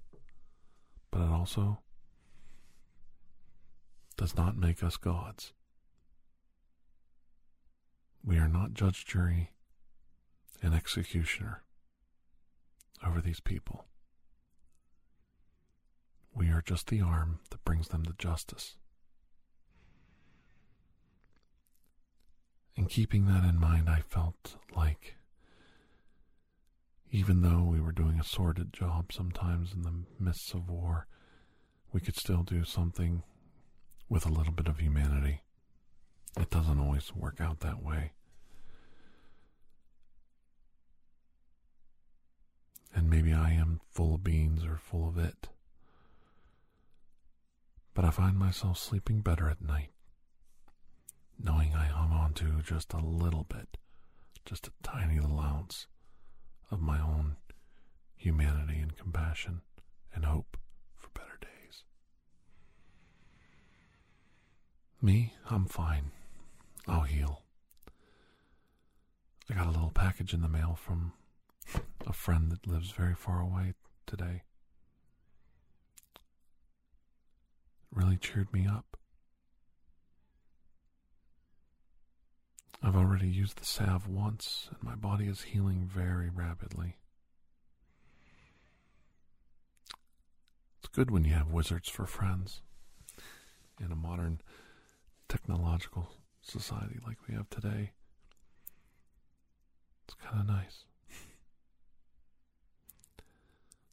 but 1.11 1.23
it 1.23 1.31
also 1.31 1.79
does 4.18 4.37
not 4.37 4.59
make 4.59 4.83
us 4.83 4.96
gods. 4.98 5.52
We 8.22 8.37
are 8.37 8.48
not 8.48 8.74
judge, 8.74 9.07
jury, 9.07 9.52
and 10.61 10.74
executioner 10.74 11.62
over 13.07 13.20
these 13.20 13.40
people. 13.40 13.87
We 16.35 16.48
are 16.48 16.62
just 16.66 16.88
the 16.88 17.00
arm 17.00 17.38
that 17.50 17.64
brings 17.64 17.88
them 17.88 18.04
to 18.04 18.12
justice. 18.18 18.76
And 22.76 22.90
keeping 22.90 23.26
that 23.26 23.44
in 23.44 23.59
mind, 23.59 23.88
I 23.88 24.00
felt 24.00 24.57
like 24.74 25.16
even 27.11 27.42
though 27.42 27.62
we 27.62 27.81
were 27.81 27.92
doing 27.92 28.18
a 28.20 28.24
sordid 28.24 28.72
job 28.72 29.12
sometimes 29.12 29.72
in 29.72 29.83
the 29.83 29.94
midst 30.18 30.54
of 30.54 30.68
war, 30.68 31.07
we 31.92 32.00
could 32.00 32.16
still 32.16 32.42
do 32.42 32.64
something 32.64 33.22
with 34.09 34.25
a 34.27 34.31
little 34.31 34.53
bit 34.53 34.68
of 34.68 34.79
humanity. 34.79 35.42
It 36.38 36.51
doesn't 36.51 36.79
always 36.79 37.14
work 37.14 37.40
out 37.40 37.61
that 37.61 37.83
way. 37.83 38.12
And 42.94 43.11
maybe 43.11 43.33
I 43.33 43.51
am 43.53 43.81
full 43.90 44.14
of 44.14 44.25
beans 44.25 44.64
or 44.64 44.79
full 44.79 45.09
of 45.09 45.18
it. 45.18 45.49
But 47.94 48.05
I 48.05 48.11
find 48.11 48.38
myself 48.38 48.79
sleeping 48.79 49.21
better 49.21 49.49
at 49.51 49.61
night, 49.61 49.90
knowing 51.42 51.75
I 51.75 51.87
hung 51.87 52.12
on 52.12 52.33
to 52.35 52.62
just 52.62 52.92
a 52.92 52.99
little 52.99 53.44
bit, 53.44 53.77
just 54.44 54.68
a 54.68 54.73
tiny 54.83 55.18
little 55.18 55.40
ounce 55.40 55.87
of 56.71 56.81
my 56.81 57.01
own 57.01 57.37
humanity 58.16 58.79
and 58.79 58.97
compassion 58.97 59.62
and 60.14 60.25
hope 60.25 60.57
for 60.97 61.09
better 61.11 61.38
days. 61.40 61.83
Me, 65.01 65.33
I'm 65.49 65.67
fine. 65.67 66.11
I'll 66.89 67.03
heal. 67.03 67.43
I 69.49 69.55
got 69.55 69.67
a 69.67 69.71
little 69.71 69.93
package 69.95 70.35
in 70.35 70.43
the 70.43 70.49
mail 70.49 70.77
from 70.81 71.13
a 72.07 72.13
friend 72.13 72.51
that 72.51 72.67
lives 72.67 72.91
very 72.91 73.15
far 73.15 73.41
away 73.41 73.75
today. 74.07 74.43
It 77.91 77.97
really 77.97 78.17
cheered 78.17 78.53
me 78.53 78.67
up. 78.67 78.97
I've 82.83 82.97
already 82.97 83.29
used 83.29 83.59
the 83.59 83.65
salve 83.65 84.09
once, 84.09 84.69
and 84.71 84.83
my 84.83 84.95
body 84.97 85.27
is 85.27 85.43
healing 85.43 85.89
very 85.93 86.29
rapidly. 86.29 86.97
It's 90.79 90.89
good 90.89 91.11
when 91.11 91.25
you 91.25 91.35
have 91.35 91.51
wizards 91.51 91.89
for 91.89 92.07
friends 92.07 92.63
in 93.81 93.93
a 93.93 93.97
modern 93.97 94.41
technological 95.29 96.09
society 96.41 96.99
like 97.07 97.17
we 97.29 97.35
have 97.35 97.49
today. 97.51 97.93
It's 100.05 100.14
kind 100.14 100.41
of 100.41 100.47
nice. 100.47 100.85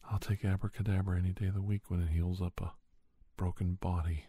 I'll 0.10 0.20
take 0.20 0.46
abracadabra 0.46 1.18
any 1.20 1.32
day 1.32 1.48
of 1.48 1.56
the 1.56 1.62
week 1.62 1.90
when 1.90 2.02
it 2.02 2.10
heals 2.10 2.42
up 2.42 2.62
a 2.62 2.74
broken 3.38 3.74
body. 3.82 4.26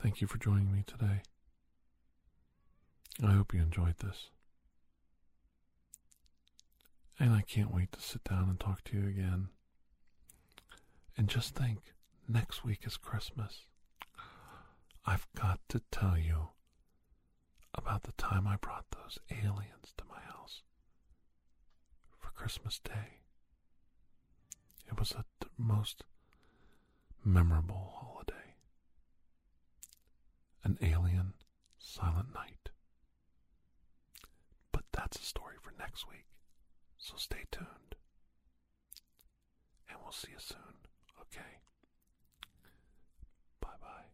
Thank 0.00 0.20
you 0.20 0.26
for 0.26 0.38
joining 0.38 0.72
me 0.72 0.82
today. 0.86 1.22
I 3.24 3.32
hope 3.32 3.54
you 3.54 3.60
enjoyed 3.60 3.98
this. 3.98 4.30
And 7.18 7.32
I 7.32 7.42
can't 7.42 7.72
wait 7.72 7.92
to 7.92 8.00
sit 8.00 8.24
down 8.24 8.48
and 8.48 8.58
talk 8.58 8.82
to 8.84 8.96
you 8.96 9.06
again. 9.06 9.48
And 11.16 11.28
just 11.28 11.54
think 11.54 11.78
next 12.28 12.64
week 12.64 12.80
is 12.84 12.96
Christmas. 12.96 13.66
I've 15.04 15.26
got 15.34 15.60
to 15.68 15.80
tell 15.90 16.16
you 16.16 16.48
about 17.74 18.04
the 18.04 18.12
time 18.12 18.46
I 18.46 18.56
brought 18.56 18.86
those 18.90 19.18
aliens 19.30 19.92
to 19.98 20.04
my 20.08 20.20
house 20.32 20.62
for 22.18 22.30
Christmas 22.30 22.78
Day. 22.78 23.20
It 24.88 24.98
was 24.98 25.10
the 25.10 25.24
most 25.58 26.04
memorable 27.24 27.94
holiday. 28.00 28.56
An 30.64 30.78
alien 30.80 31.34
silent 31.78 32.32
night. 32.34 32.70
But 34.70 34.84
that's 34.92 35.18
a 35.18 35.22
story 35.24 35.56
for 35.60 35.72
next 35.78 36.08
week, 36.08 36.26
so 37.02 37.14
stay 37.16 37.44
tuned. 37.50 37.96
And 39.88 39.98
we'll 40.02 40.12
see 40.12 40.28
you 40.30 40.38
soon, 40.38 40.58
okay? 41.20 41.58
Bye 43.60 43.68
bye. 43.80 44.06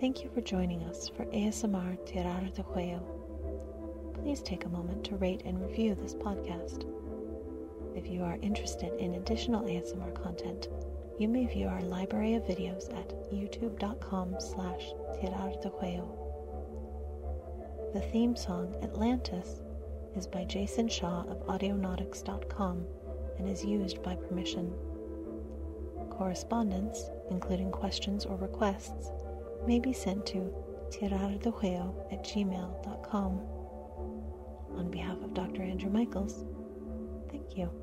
Thank 0.00 0.24
you 0.24 0.30
for 0.34 0.40
joining 0.40 0.82
us 0.82 1.08
for 1.08 1.24
ASMR 1.26 1.96
Tirar 2.04 2.52
de 2.52 2.64
Cuello. 2.64 3.00
Please 4.14 4.42
take 4.42 4.64
a 4.64 4.68
moment 4.68 5.04
to 5.04 5.14
rate 5.16 5.42
and 5.44 5.62
review 5.62 5.94
this 5.94 6.14
podcast. 6.14 6.84
If 7.96 8.08
you 8.08 8.24
are 8.24 8.38
interested 8.42 8.92
in 8.98 9.14
additional 9.14 9.62
ASMR 9.62 10.20
content, 10.20 10.66
you 11.18 11.28
may 11.28 11.46
view 11.46 11.66
our 11.66 11.82
library 11.82 12.34
of 12.34 12.42
videos 12.44 12.92
at 12.96 13.08
youtube.com 13.32 14.36
slash 14.38 14.92
tirar 15.20 15.60
de 15.62 15.70
cuello. 15.70 16.22
The 17.92 18.00
theme 18.00 18.34
song, 18.36 18.74
Atlantis, 18.82 19.60
is 20.16 20.26
by 20.26 20.44
Jason 20.44 20.88
Shaw 20.88 21.24
of 21.28 21.46
audionautix.com 21.46 22.86
and 23.38 23.48
is 23.48 23.64
used 23.64 24.02
by 24.02 24.14
permission. 24.14 24.72
Correspondence, 26.10 27.10
including 27.30 27.70
questions 27.70 28.24
or 28.24 28.36
requests, 28.36 29.10
may 29.66 29.78
be 29.78 29.92
sent 29.92 30.26
to 30.26 30.54
tirardecuello 30.90 32.12
at 32.12 32.24
gmail.com. 32.24 33.40
On 34.76 34.90
behalf 34.90 35.18
of 35.22 35.34
Dr. 35.34 35.62
Andrew 35.62 35.90
Michaels, 35.90 36.44
thank 37.30 37.56
you. 37.56 37.81